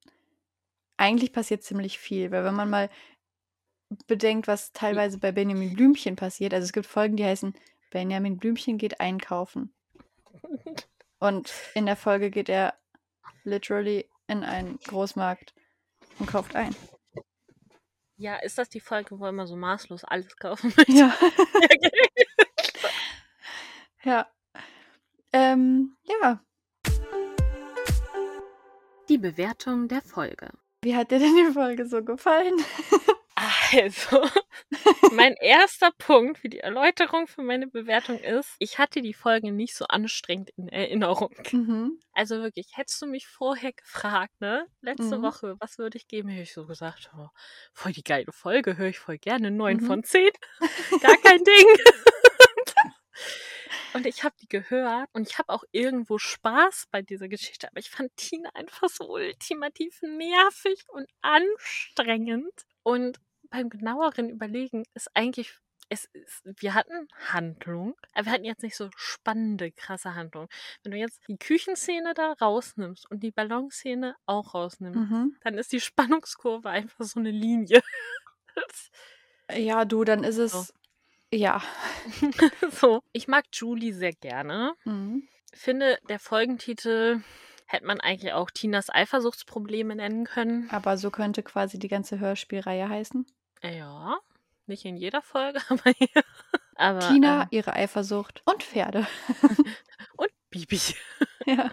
[0.97, 2.91] eigentlich passiert ziemlich viel, weil wenn man mal
[4.09, 7.55] bedenkt, was teilweise bei Benjamin Blümchen passiert, also es gibt Folgen, die heißen
[7.93, 9.73] Benjamin Blümchen geht einkaufen.
[11.20, 12.75] Und in der Folge geht er
[13.45, 15.55] literally in einen Großmarkt
[16.18, 16.75] und kauft ein.
[18.16, 20.93] Ja, ist das die Folge, wo er immer so maßlos alles kaufen möchte?
[20.95, 21.16] Ja.
[24.03, 24.27] ja.
[25.33, 26.43] Ähm, ja.
[29.13, 30.49] Die Bewertung der Folge.
[30.83, 32.55] Wie hat dir denn die Folge so gefallen?
[33.75, 34.23] Also,
[35.13, 39.75] mein erster Punkt für die Erläuterung für meine Bewertung ist, ich hatte die Folge nicht
[39.75, 41.35] so anstrengend in Erinnerung.
[41.51, 41.99] Mhm.
[42.13, 44.67] Also wirklich, hättest du mich vorher gefragt, ne?
[44.83, 45.23] Letzte Mhm.
[45.23, 47.29] Woche, was würde ich geben, hätte ich so gesagt, oh,
[47.73, 49.87] voll die geile Folge, höre ich voll gerne, 9 Mhm.
[49.87, 50.31] von 10.
[51.03, 51.67] Gar kein Ding.
[53.95, 57.78] Und ich habe die gehört und ich habe auch irgendwo Spaß bei dieser Geschichte, aber
[57.80, 62.53] ich fand Tina einfach so ultimativ nervig und anstrengend.
[62.82, 63.18] Und
[63.51, 65.55] beim genaueren Überlegen ist eigentlich,
[65.88, 70.49] es ist, wir hatten Handlung, aber wir hatten jetzt nicht so spannende, krasse Handlung.
[70.82, 75.36] Wenn du jetzt die Küchenszene da rausnimmst und die Ballonszene auch rausnimmst, Mhm.
[75.43, 75.80] dann ist die
[76.20, 77.82] Spannungskurve einfach so eine Linie.
[79.55, 80.72] Ja, du, dann ist es.
[81.33, 81.62] Ja.
[82.70, 84.74] so, ich mag Julie sehr gerne.
[84.85, 85.26] Mhm.
[85.55, 87.20] Finde, der Folgentitel
[87.66, 90.68] hätte man eigentlich auch Tinas Eifersuchtsprobleme nennen können.
[90.70, 93.26] Aber so könnte quasi die ganze Hörspielreihe heißen.
[93.62, 94.18] Ja,
[94.66, 96.22] nicht in jeder Folge, aber ja.
[96.74, 99.07] Aber, Tina, ähm, ihre Eifersucht und Pferde.
[100.16, 100.80] und Bibi.
[101.47, 101.70] ja.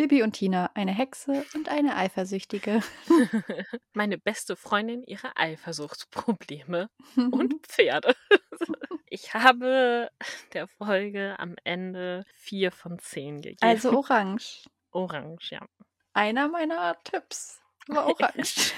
[0.00, 2.80] Bibi und Tina, eine Hexe und eine Eifersüchtige.
[3.92, 8.16] Meine beste Freundin, ihre Eifersuchtsprobleme und Pferde.
[9.12, 10.08] Ich habe
[10.52, 13.58] der Folge am Ende vier von zehn gegeben.
[13.60, 14.68] also orange.
[14.92, 15.66] orange, ja.
[16.12, 18.72] Einer meiner Tipps war orange.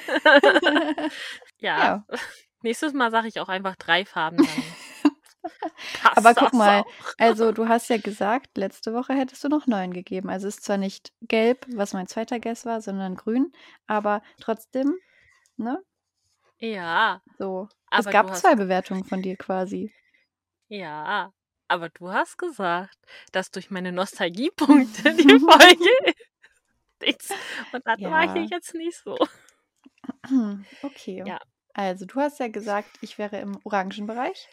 [1.59, 1.79] Ja.
[1.79, 2.07] Ja.
[2.63, 4.39] Nächstes Mal sage ich auch einfach drei Farben.
[4.39, 4.65] Dann
[6.15, 6.87] Aber guck mal, auch.
[7.19, 10.29] Also, du hast ja gesagt, letzte Woche hättest du noch neun gegeben.
[10.31, 13.53] Also ist zwar nicht gelb, was mein zweiter Guess war, sondern grün,
[13.87, 14.95] aber trotzdem,
[15.57, 15.79] ne?
[16.59, 17.69] Ja, So.
[17.91, 19.93] es gab hast, zwei Bewertungen von dir quasi.
[20.69, 21.33] Ja,
[21.69, 22.97] aber du hast gesagt,
[23.33, 25.91] dass durch meine Nostalgiepunkte die Folge
[27.03, 27.31] nichts.
[27.73, 28.49] Und das war hier Ja.
[28.51, 29.17] jetzt nicht so.
[30.83, 31.23] Okay.
[31.27, 31.39] Ja.
[31.75, 34.49] Also, du hast ja gesagt, ich wäre im orangen Bereich.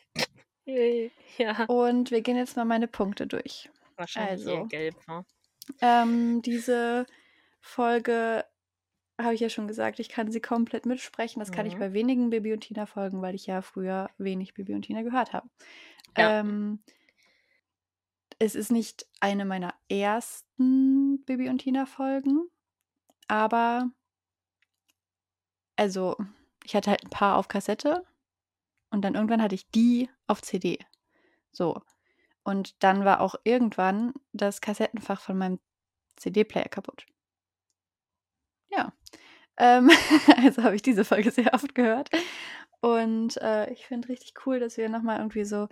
[0.65, 3.69] Ja, Und wir gehen jetzt mal meine Punkte durch.
[3.95, 4.67] wahrscheinlich eher Also.
[4.67, 4.95] gelb.
[5.07, 5.25] Ne?
[5.81, 7.05] Ähm, diese
[7.59, 8.45] Folge
[9.19, 11.39] habe ich ja schon gesagt, ich kann sie komplett mitsprechen.
[11.41, 11.79] Das kann ich Mhm.
[11.79, 15.33] bei wenigen Bibi und Tina Folgen, weil ich ja früher wenig Bibi und Tina gehört
[15.33, 15.49] habe.
[16.17, 16.39] Ja.
[16.39, 16.81] Ähm,
[18.39, 22.47] es ist nicht eine meiner ersten Bibi und Tina Folgen,
[23.27, 23.89] aber
[25.75, 26.15] also
[26.63, 28.05] ich hatte halt ein paar auf Kassette
[28.91, 30.79] und dann irgendwann hatte ich die auf CD.
[31.51, 31.81] So.
[32.43, 35.59] Und dann war auch irgendwann das Kassettenfach von meinem
[36.15, 37.05] CD-Player kaputt.
[38.69, 38.93] Ja.
[39.57, 39.89] Ähm,
[40.43, 42.09] also habe ich diese Folge sehr oft gehört.
[42.81, 45.67] Und äh, ich finde richtig cool, dass wir nochmal irgendwie so,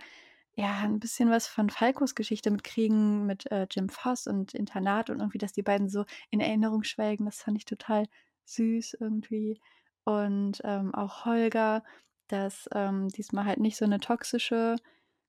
[0.54, 5.20] ja, ein bisschen was von Falkos Geschichte mitkriegen mit äh, Jim Foss und Internat und
[5.20, 7.26] irgendwie, dass die beiden so in Erinnerung schwelgen.
[7.26, 8.06] Das fand ich total
[8.44, 9.60] süß irgendwie.
[10.04, 11.82] Und ähm, auch Holger,
[12.28, 14.76] dass ähm, diesmal halt nicht so eine toxische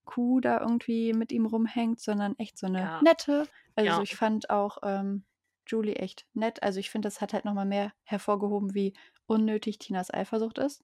[0.04, 3.02] Kuh da irgendwie mit ihm rumhängt, sondern echt so eine Ja.
[3.02, 3.48] nette.
[3.76, 4.02] Also Ja.
[4.02, 5.24] ich fand auch ähm,
[5.66, 6.62] Julie echt nett.
[6.62, 8.92] Also ich finde, das hat halt nochmal mehr hervorgehoben, wie
[9.26, 10.82] unnötig Tinas Eifersucht ist.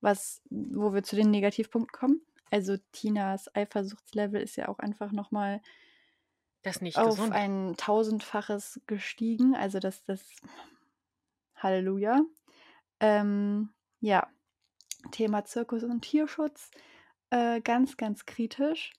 [0.00, 2.20] Was, wo wir zu den Negativpunkten kommen.
[2.50, 5.60] Also Tinas Eifersuchtslevel ist ja auch einfach nochmal
[6.62, 7.32] Das nicht auf gesund.
[7.32, 9.54] ein tausendfaches gestiegen.
[9.56, 10.24] Also das, das
[11.56, 12.20] Halleluja.
[13.00, 14.28] Ähm, ja,
[15.10, 16.70] Thema Zirkus und Tierschutz.
[17.30, 18.92] Äh, ganz, ganz kritisch.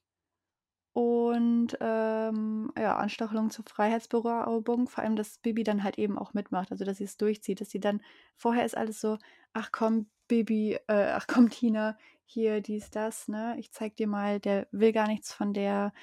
[0.93, 6.71] Und ähm, ja, Anstachelung zur Freiheitsberaubung, vor allem, dass Bibi dann halt eben auch mitmacht,
[6.71, 8.01] also dass sie es durchzieht, dass sie dann,
[8.35, 9.17] vorher ist alles so,
[9.53, 13.55] ach komm, Baby, äh, ach komm, Tina, hier, dies, das, ne?
[13.59, 15.93] Ich zeig dir mal, der will gar nichts von der.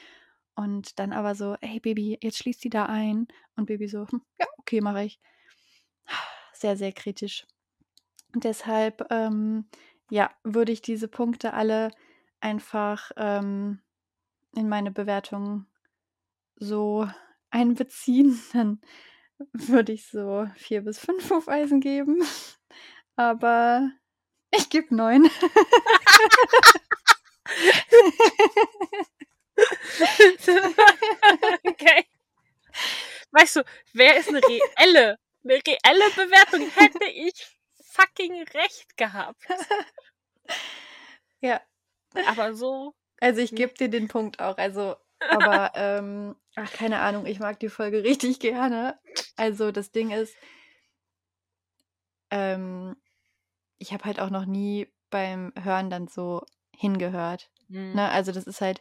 [0.55, 3.29] Und dann aber so, ey Baby, jetzt schließ die da ein.
[3.57, 5.21] Und Baby so, hm, ja, okay, mache ich.
[6.53, 7.47] Sehr, sehr kritisch.
[8.35, 9.67] Deshalb, ähm,
[10.11, 11.91] ja, würde ich diese Punkte alle
[12.41, 13.81] einfach ähm,
[14.55, 15.67] in meine Bewertung
[16.57, 17.09] so
[17.51, 18.41] einbeziehen.
[18.53, 18.81] Dann
[19.53, 22.23] würde ich so vier bis fünf Hufeisen geben.
[23.17, 23.91] Aber
[24.51, 25.29] ich gebe neun.
[31.65, 32.07] okay.
[33.33, 36.69] Weißt du, wer ist eine reelle, eine reelle Bewertung?
[36.71, 37.60] Hätte ich
[38.01, 39.43] fucking recht gehabt.
[41.41, 41.61] ja.
[42.27, 42.95] Aber so.
[43.21, 44.57] Also ich gebe dir den Punkt auch.
[44.57, 44.97] Also,
[45.31, 48.99] aber, ähm, ach, keine Ahnung, ich mag die Folge richtig gerne.
[49.37, 50.35] Also das Ding ist,
[52.31, 52.97] ähm,
[53.79, 56.45] ich habe halt auch noch nie beim Hören dann so
[56.77, 57.51] hingehört.
[57.69, 57.95] Mhm.
[57.95, 58.09] Ne?
[58.09, 58.81] Also das ist halt,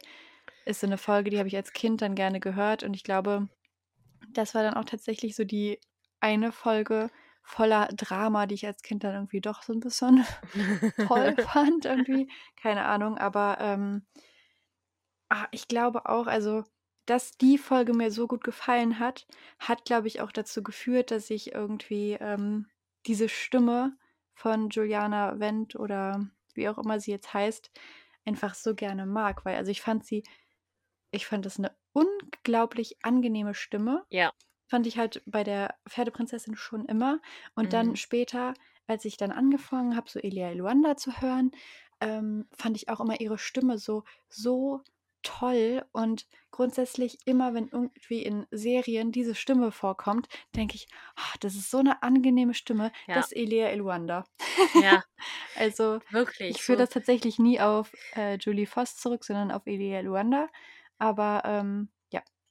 [0.64, 3.48] ist so eine Folge, die habe ich als Kind dann gerne gehört und ich glaube,
[4.32, 5.80] das war dann auch tatsächlich so die
[6.20, 7.10] eine Folge
[7.42, 10.24] voller Drama, die ich als Kind dann irgendwie doch so ein bisschen
[11.08, 12.30] toll fand irgendwie.
[12.56, 14.06] Keine Ahnung, aber ähm,
[15.28, 16.64] ah, ich glaube auch, also
[17.06, 19.26] dass die Folge mir so gut gefallen hat,
[19.58, 22.66] hat, glaube ich, auch dazu geführt, dass ich irgendwie ähm,
[23.06, 23.96] diese Stimme
[24.34, 26.24] von Juliana Wendt oder
[26.54, 27.70] wie auch immer sie jetzt heißt,
[28.24, 30.22] einfach so gerne mag, weil also ich fand sie,
[31.10, 34.04] ich fand das eine unglaublich angenehme Stimme.
[34.10, 34.32] Ja.
[34.70, 37.20] Fand ich halt bei der Pferdeprinzessin schon immer.
[37.56, 37.96] Und dann Mhm.
[37.96, 38.54] später,
[38.86, 41.50] als ich dann angefangen habe, so Elia Luanda zu hören,
[42.00, 44.80] ähm, fand ich auch immer ihre Stimme so, so
[45.22, 45.84] toll.
[45.92, 51.70] Und grundsätzlich immer, wenn irgendwie in Serien diese Stimme vorkommt, denke ich, ah, das ist
[51.70, 52.92] so eine angenehme Stimme.
[53.08, 53.16] Ja.
[53.16, 54.24] Das ist Elia Luanda.
[54.80, 55.02] Ja,
[55.56, 56.50] Also wirklich.
[56.56, 56.84] ich führe so.
[56.84, 60.48] das tatsächlich nie auf äh, Julie Voss zurück, sondern auf Elia Luanda.
[60.98, 61.88] Aber ähm,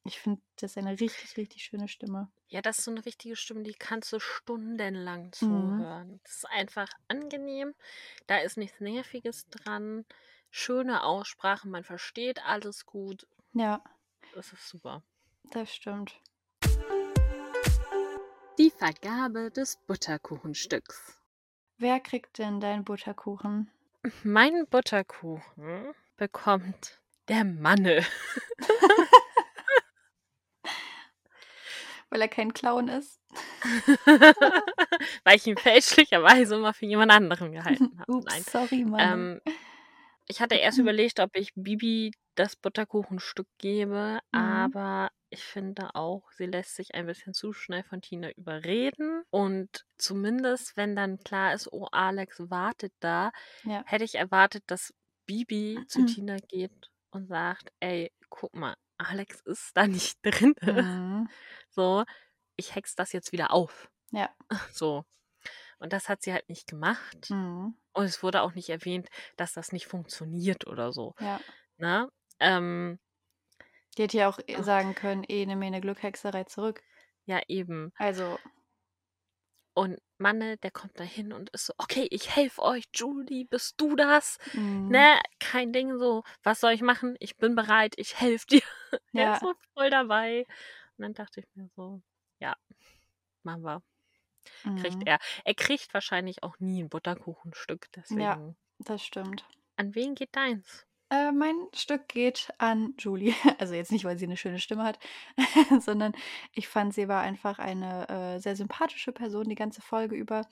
[0.09, 2.31] ich finde das eine richtig, richtig schöne Stimme.
[2.47, 5.31] Ja, das ist so eine richtige Stimme, die kannst du stundenlang Mhm.
[5.33, 6.19] zuhören.
[6.23, 7.75] Das ist einfach angenehm.
[8.25, 10.03] Da ist nichts Nerviges dran.
[10.49, 13.27] Schöne Aussprache, man versteht alles gut.
[13.53, 13.83] Ja,
[14.33, 15.03] Das ist super.
[15.51, 16.19] das stimmt.
[18.57, 21.21] Die Vergabe des Butterkuchenstücks.
[21.77, 23.69] Wer kriegt denn deinen Butterkuchen?
[24.23, 28.03] Mein Butterkuchen bekommt der Manne.
[32.09, 33.19] Weil er kein Clown ist.
[35.23, 38.11] Weil ich ihn fälschlicherweise immer für jemand anderen gehalten habe.
[38.11, 38.43] Ups, Nein.
[38.43, 39.39] sorry, Mann.
[39.45, 39.53] Ähm,
[40.27, 44.39] ich hatte erst überlegt, ob ich Bibi das Butterkuchenstück gebe, Mhm.
[44.39, 49.21] aber ich finde auch, sie lässt sich ein bisschen zu schnell von Tina überreden.
[49.29, 53.31] Und zumindest, wenn dann klar ist, oh, Alex wartet da,
[53.63, 53.83] ja.
[53.85, 54.93] hätte ich erwartet, dass
[55.27, 56.07] Bibi zu Mhm.
[56.23, 60.55] Tina geht und sagt, ey, guck mal, Alex ist da nicht drin.
[60.61, 61.29] Mhm.
[61.69, 62.03] So,
[62.57, 63.89] ich hex das jetzt wieder auf.
[64.11, 64.29] Ja.
[64.73, 65.05] So.
[65.79, 67.29] Und das hat sie halt nicht gemacht.
[67.29, 67.75] Mhm.
[67.93, 71.15] Und es wurde auch nicht erwähnt, dass das nicht funktioniert oder so.
[71.19, 71.39] Ja.
[71.77, 72.09] Ne?
[72.39, 72.99] Ähm,
[73.97, 74.63] Die hätte ja auch Ach.
[74.63, 76.81] sagen können, eh, mir eine Glückhexerei zurück.
[77.25, 77.93] ja, eben.
[77.97, 78.39] Also,
[79.79, 83.79] Und Manne, der kommt da hin und ist so, okay, ich helfe euch, Julie, bist
[83.79, 84.37] du das?
[84.53, 84.89] mhm.
[84.89, 87.15] Ne, kein Ding so, was soll ich machen?
[87.21, 88.61] Ich bin bereit, ich helfe dir.
[89.15, 89.33] Er Ja.
[89.35, 90.45] ist so voll dabei.
[90.97, 92.01] Und dann dachte ich mir so,
[92.39, 92.57] ja,
[93.43, 93.81] machen wir.
[94.75, 95.05] Kriegt Mhm.
[95.05, 95.19] er.
[95.45, 98.57] Er kriegt wahrscheinlich auch nie ein Butterkuchenstück, deswegen.
[98.79, 99.45] Das stimmt.
[99.77, 100.85] An wen geht deins?
[101.09, 103.33] Äh, mein Stück geht an Julie.
[103.59, 104.99] Also jetzt nicht, weil sie eine schöne Stimme hat,
[105.79, 106.13] sondern
[106.53, 110.47] ich fand, sie war einfach eine äh, sehr sympathische Person die ganze Folge über.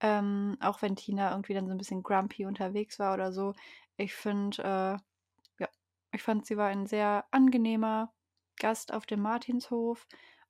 [0.00, 3.54] Ähm, auch wenn Tina irgendwie dann so ein bisschen grumpy unterwegs war oder so.
[3.96, 5.68] Ich finde, äh, ja,
[6.12, 8.12] ich fand, sie war ein sehr angenehmer
[8.56, 10.06] Gast auf dem Martinshof.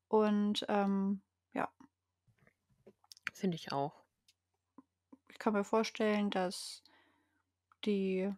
[0.08, 1.22] Und ähm,
[1.54, 1.68] ja,
[3.32, 3.94] Finde ich auch.
[5.28, 6.82] ich kann mir vorstellen, dass
[7.84, 8.32] die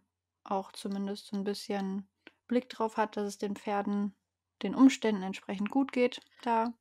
[0.51, 2.09] auch zumindest so ein bisschen
[2.47, 4.15] Blick drauf hat, dass es den Pferden
[4.63, 6.73] den Umständen entsprechend gut geht da.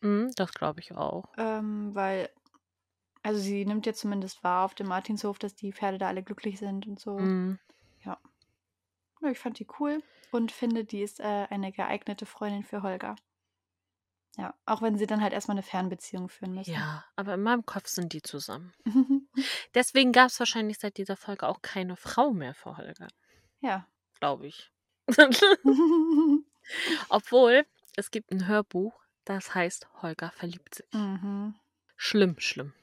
[0.00, 1.24] Mhm, das glaube ich auch.
[1.36, 2.30] Ähm, weil,
[3.22, 6.58] also sie nimmt ja zumindest wahr auf dem Martinshof, dass die Pferde da alle glücklich
[6.58, 7.18] sind und so.
[7.18, 7.58] Mhm.
[8.04, 8.18] Ja,
[9.30, 13.16] ich fand die cool und finde, die ist äh, eine geeignete Freundin für Holger.
[14.36, 16.72] Ja, auch wenn sie dann halt erstmal eine Fernbeziehung führen müssen.
[16.72, 18.72] Ja, aber in meinem Kopf sind die zusammen.
[19.74, 23.08] Deswegen gab es wahrscheinlich seit dieser Folge auch keine Frau mehr für Holger,
[23.60, 23.86] ja.
[24.20, 24.70] glaube ich.
[27.08, 27.66] Obwohl,
[27.96, 30.92] es gibt ein Hörbuch, das heißt Holger verliebt sich.
[30.92, 31.54] mhm.
[31.96, 32.74] Schlimm, schlimm.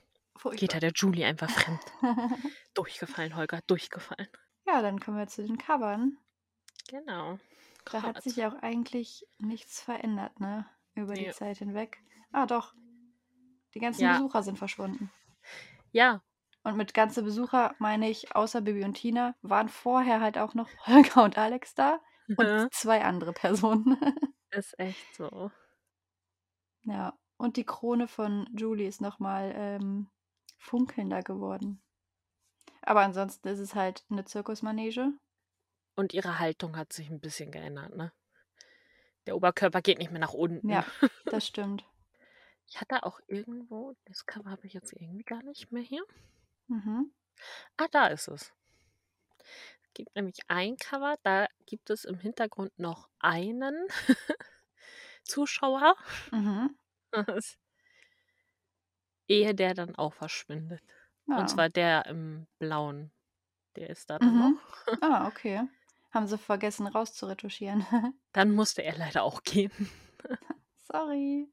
[0.56, 1.82] Geht er der Julie einfach fremd.
[2.74, 4.28] durchgefallen, Holger, durchgefallen.
[4.68, 6.18] ja, dann kommen wir zu den Covern.
[6.90, 7.40] Genau.
[7.92, 10.66] Da hat sich ja auch eigentlich nichts verändert, ne?
[10.94, 11.32] Über die Nee.
[11.32, 12.02] Zeit hinweg.
[12.32, 12.74] Ah, doch.
[13.74, 14.14] Die ganzen Ja.
[14.14, 15.12] Besucher sind verschwunden.
[15.92, 16.22] Ja,
[16.66, 20.68] Und mit ganze Besucher meine ich, außer Bibi und Tina, waren vorher halt auch noch
[20.88, 22.00] Holger und Alex da
[22.38, 23.98] und zwei andere Personen.
[24.50, 25.52] ist echt so.
[26.82, 27.14] ja.
[27.38, 30.10] Und die Krone von Julie ist nochmal ähm,
[30.58, 31.84] funkelnder geworden.
[32.82, 35.12] Aber ansonsten ist es halt eine Zirkusmanege.
[35.96, 38.12] Und ihre Haltung hat sich ein bisschen geändert, ne?
[39.28, 40.70] Der Oberkörper geht nicht mehr nach unten.
[40.70, 40.84] Ja,
[41.26, 41.86] das stimmt.
[42.66, 46.04] Ich hatte auch irgendwo, das Cover habe ich jetzt irgendwie gar nicht mehr hier.
[46.70, 47.10] Mhm.
[47.78, 48.54] Ah, da ist es.
[49.84, 53.88] Es gibt nämlich ein Cover, da gibt es im Hintergrund noch einen
[55.24, 55.96] Zuschauer,
[56.32, 56.76] Mhm.
[59.28, 60.82] ehe der dann auch verschwindet.
[61.28, 61.38] Ja.
[61.38, 63.12] Und zwar der im Blauen.
[63.76, 64.40] Der ist da dann Mhm.
[64.40, 64.62] noch.
[65.02, 65.68] Ah, okay.
[66.12, 67.86] Haben sie vergessen rauszuretuschieren.
[68.34, 69.72] Dann musste er leider auch gehen.
[70.84, 71.50] Sorry.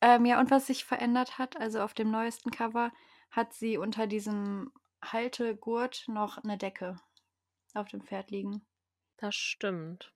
[0.00, 2.92] Ähm, ja, und was sich verändert hat, also auf dem neuesten Cover
[3.30, 4.72] hat sie unter diesem
[5.02, 7.00] Haltegurt noch eine Decke
[7.74, 8.62] auf dem Pferd liegen.
[9.18, 10.12] Das stimmt.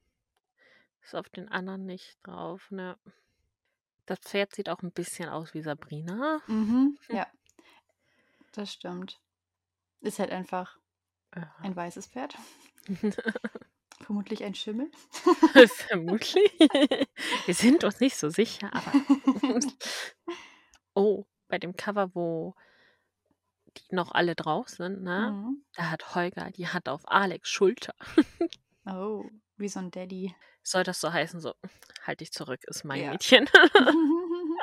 [1.03, 2.99] Ist auf den anderen nicht drauf, ne?
[4.07, 6.41] Das Pferd sieht auch ein bisschen aus wie Sabrina.
[6.47, 6.99] Mhm.
[7.09, 7.27] Ja,
[8.53, 9.21] das stimmt.
[10.01, 10.79] Ist halt einfach
[11.35, 11.55] Ja.
[11.61, 12.37] ein weißes Pferd.
[14.01, 14.91] Vermutlich ein Schimmel.
[15.89, 16.51] Vermutlich.
[17.47, 18.93] Wir sind uns nicht so sicher, aber.
[20.95, 22.55] oh, bei dem Cover, wo
[23.75, 25.37] die noch alle drauf sind, ne?
[25.37, 25.65] Mhm.
[25.75, 27.95] Da hat Holger die Hand auf Alex Schulter.
[28.87, 30.35] Oh, wie so ein Daddy.
[30.63, 31.55] Soll das so heißen, so,
[32.03, 33.11] halt dich zurück, ist mein Ja.
[33.11, 33.49] Mädchen.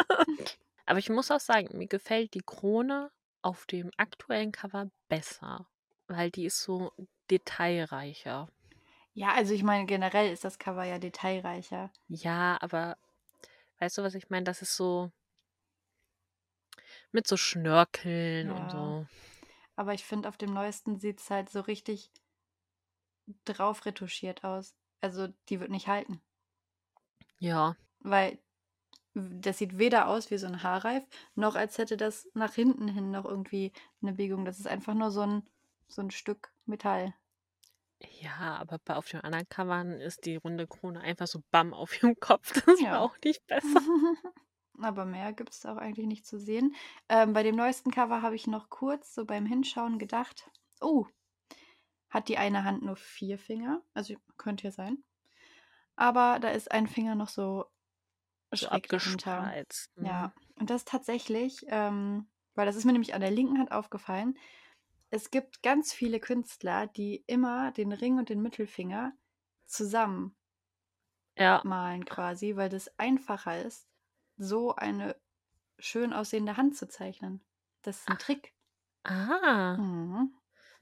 [0.86, 5.68] Aber ich muss auch sagen, mir gefällt die Krone auf dem aktuellen Cover besser,
[6.08, 6.92] weil die ist so
[7.32, 8.50] detailreicher.
[9.14, 11.92] ja, also ich meine, generell ist das Cover ja detailreicher.
[12.10, 12.98] Ja, aber
[13.80, 14.46] weißt du, was ich meine?
[14.46, 15.12] Das ist so
[17.12, 18.72] mit so Schnörkeln und Ja.
[18.72, 19.08] so.
[19.76, 22.12] Aber ich finde, auf dem neuesten sieht es halt so richtig
[23.46, 24.74] drauf retuschiert aus.
[25.02, 26.22] Also die wird nicht halten.
[27.40, 28.40] Ja, Weil
[29.16, 33.12] das sieht weder aus wie so ein Haarreif, noch als hätte das nach hinten hin
[33.12, 34.46] noch irgendwie eine Biegung.
[34.46, 35.50] Das ist einfach nur so ein,
[35.88, 37.14] so ein Stück Metall.
[38.22, 42.02] ja, aber bei auf den anderen Covern ist die runde Krone einfach so bam auf
[42.02, 42.54] ihrem Kopf.
[42.66, 42.92] Das Ja.
[42.92, 43.82] war auch nicht besser.
[44.80, 46.76] Aber mehr gibt es auch eigentlich nicht zu sehen.
[47.10, 50.50] Ähm, bei dem neuesten Cover habe ich noch kurz so beim Hinschauen gedacht,
[50.82, 51.06] oh,
[52.10, 53.84] hat die eine Hand nur vier Finger?
[53.94, 55.04] Also könnte ja sein.
[55.96, 57.66] Aber da ist ein Finger noch so
[58.54, 59.54] So schräg dahinter.
[59.54, 59.90] abgespreizt.
[60.00, 64.38] Ja, und das tatsächlich, ähm, weil das ist mir nämlich an der linken Hand aufgefallen.
[65.12, 69.14] Es gibt ganz viele Künstler, die immer den Ring und den Mittelfinger
[69.66, 70.38] zusammen
[71.36, 73.88] Ja, malen quasi, weil das einfacher ist,
[74.44, 75.16] so eine
[75.78, 77.42] schön aussehende Hand zu zeichnen.
[77.84, 78.54] Das ist ein Trick.
[79.04, 80.34] ah, Mhm.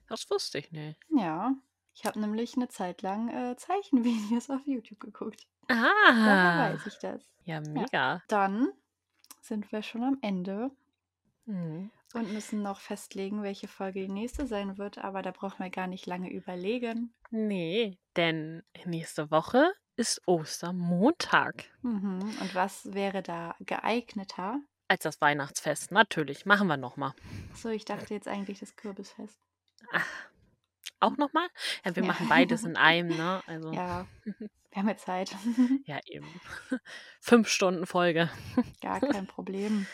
[0.08, 0.98] das wusste ich nicht.
[1.10, 1.54] Ja,
[1.94, 5.46] ich habe nämlich eine Zeit lang äh, Zeichenvideos auf YouTube geguckt.
[5.68, 7.22] Daher Ah, weiß ich das.
[7.44, 8.22] ja, mega.
[8.28, 8.68] Dann
[9.40, 10.70] sind wir schon am Ende
[11.46, 11.90] Mhm.
[12.14, 15.86] und müssen noch festlegen, welche Folge die nächste sein wird, aber da brauchen wir gar
[15.86, 17.14] nicht lange überlegen.
[17.30, 21.64] Nee, denn nächste Woche ist Ostermontag.
[21.82, 22.20] Mhm.
[22.40, 24.60] Und was wäre da geeigneter?
[24.88, 25.92] Als das Weihnachtsfest.
[25.92, 27.12] Natürlich, machen wir nochmal.
[27.54, 29.38] So, ich dachte jetzt eigentlich das Kürbisfest.
[30.98, 31.46] Auch nochmal?
[31.84, 32.08] Ja, wir Ja.
[32.08, 33.42] machen beides in einem, ne?
[33.46, 34.06] Also, ja, Ja,
[34.70, 35.36] wir haben ja Zeit.
[36.06, 36.26] eben.
[37.20, 38.30] Fünf Stunden Folge.
[38.80, 39.86] Gar kein Problem.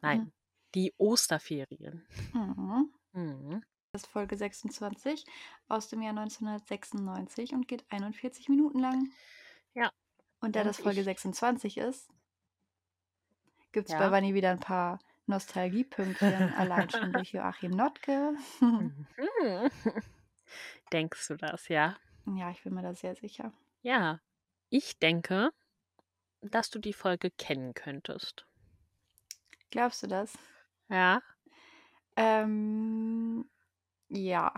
[0.00, 0.32] Nein,
[0.74, 2.06] die Osterferien.
[2.32, 2.92] Mhm.
[3.12, 3.62] Mhm.
[3.94, 5.24] Das ist Folge 26
[5.68, 9.12] aus dem Jahr 1996 und geht 41 Minuten lang.
[9.72, 9.92] Ja.
[10.40, 12.10] Und da Und das Folge ich- 26 ist,
[13.70, 14.00] gibt es Ja.
[14.00, 16.18] bei Vanni wieder ein paar Nostalgiepünktchen,
[16.88, 18.34] allein schon durch Joachim Notke.
[18.58, 19.06] Mhm.
[20.92, 21.96] Denkst du das, ja?
[22.26, 23.52] ja, ich bin mir da sehr sicher.
[23.82, 24.18] Ja.
[24.70, 25.50] Ich denke,
[26.40, 28.44] dass du die Folge kennen könntest.
[29.70, 30.36] Glaubst du das?
[30.88, 31.22] Ja.
[32.16, 33.48] Ähm,
[34.08, 34.52] ja.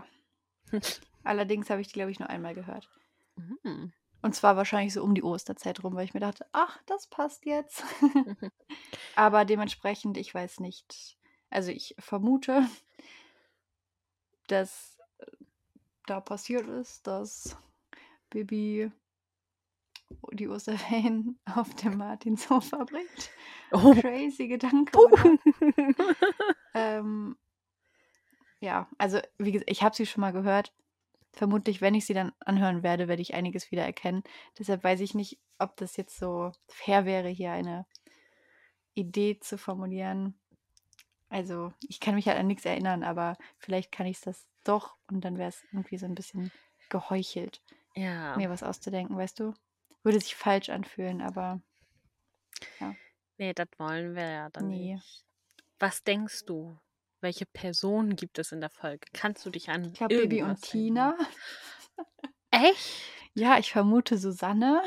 [1.23, 2.89] Allerdings habe ich die, glaube ich, nur einmal gehört.
[3.35, 3.93] Mhm.
[4.21, 7.45] Und zwar wahrscheinlich so um die Osterzeit rum, weil ich mir dachte, ach, das passt
[7.45, 7.83] jetzt.
[9.15, 11.17] Aber dementsprechend, ich weiß nicht.
[11.49, 12.67] Also ich vermute,
[14.47, 15.25] dass äh,
[16.07, 17.57] da passiert ist, dass
[18.29, 18.91] Bibi
[20.31, 23.31] die Osterferien auf dem Martinshof verbringt.
[23.71, 23.93] Oh.
[23.93, 25.37] Crazy Gedanke, oder?
[26.73, 27.37] ähm,
[28.59, 30.73] ja, also wie gesagt, ich habe sie schon mal gehört.
[31.33, 34.23] Vermutlich, wenn ich sie dann anhören werde, werde ich einiges wieder erkennen.
[34.57, 37.85] Deshalb weiß ich nicht, ob das jetzt so fair wäre, hier eine
[38.95, 40.39] Idee zu formulieren.
[41.29, 45.21] Also, ich kann mich halt an nichts erinnern, aber vielleicht kann ich das doch und
[45.21, 46.51] dann wäre es irgendwie so ein bisschen
[46.89, 47.61] geheuchelt,
[47.95, 48.37] Ja.
[48.37, 49.53] mir was auszudenken, weißt du?
[50.03, 51.61] Würde sich falsch anfühlen, aber
[53.39, 54.95] Nee, das wollen wir ja dann Nee.
[54.95, 55.25] nicht.
[55.79, 56.77] Was denkst du?
[57.21, 59.07] Welche Personen gibt es in der Folge?
[59.13, 61.17] Kannst du dich an ich glaube, Bibi und Tina.
[62.51, 63.01] Echt?
[63.33, 64.81] Ja, ich vermute Susanne.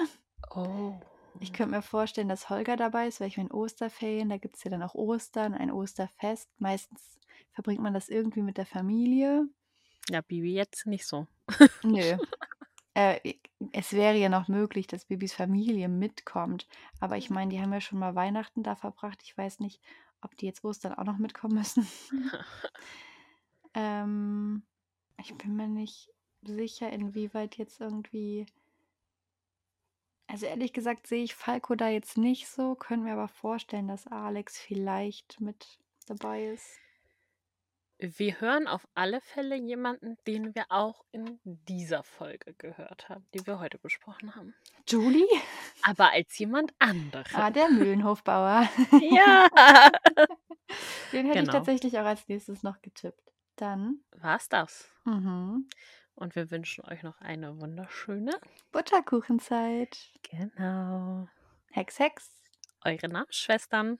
[0.51, 0.95] Oh.
[1.41, 4.65] Ich könnte mir vorstellen, dass Holger dabei ist, weil ich meine Osterferien, da gibt es
[4.65, 6.49] ja dann auch Ostern, ein Osterfest.
[6.59, 7.19] Meistens
[7.53, 9.47] verbringt man das irgendwie mit der Familie.
[10.09, 11.27] Ja, Bibi jetzt nicht so.
[11.83, 12.17] Nö.
[12.95, 13.35] äh,
[13.73, 16.67] es wäre ja noch möglich, dass Bibis Familie mitkommt.
[16.99, 19.21] Aber ich meine, die haben ja schon mal Weihnachten da verbracht.
[19.23, 19.81] Ich weiß nicht,
[20.23, 21.87] ob die jetzt Ostern auch noch mitkommen müssen.
[23.75, 24.63] ähm,
[25.19, 26.11] ich bin mir nicht
[26.43, 28.47] sicher, inwieweit jetzt irgendwie.
[30.27, 34.07] Also ehrlich gesagt sehe ich Falco da jetzt nicht so, können mir aber vorstellen, dass
[34.07, 36.79] Alex vielleicht mit dabei ist.
[38.03, 43.47] Wir hören auf alle Fälle jemanden, den wir auch in dieser Folge gehört haben, die
[43.47, 44.55] wir heute besprochen haben.
[44.89, 45.27] Julie?
[45.83, 47.35] Aber als jemand anderes.
[47.35, 48.69] Ah, der Mühlenhofbauer.
[49.03, 49.49] ja.
[51.13, 51.53] Den hätte ich Genau.
[51.53, 53.21] tatsächlich auch als nächstes noch getippt.
[53.57, 54.91] Dann War's das.
[55.05, 55.69] mhm.
[56.15, 58.33] Und wir wünschen euch noch eine wunderschöne.
[58.73, 59.99] Butterkuchenzeit.
[60.23, 61.29] Genau.
[61.71, 62.31] Hex, Hex.
[62.85, 63.99] Eure Namensschwestern.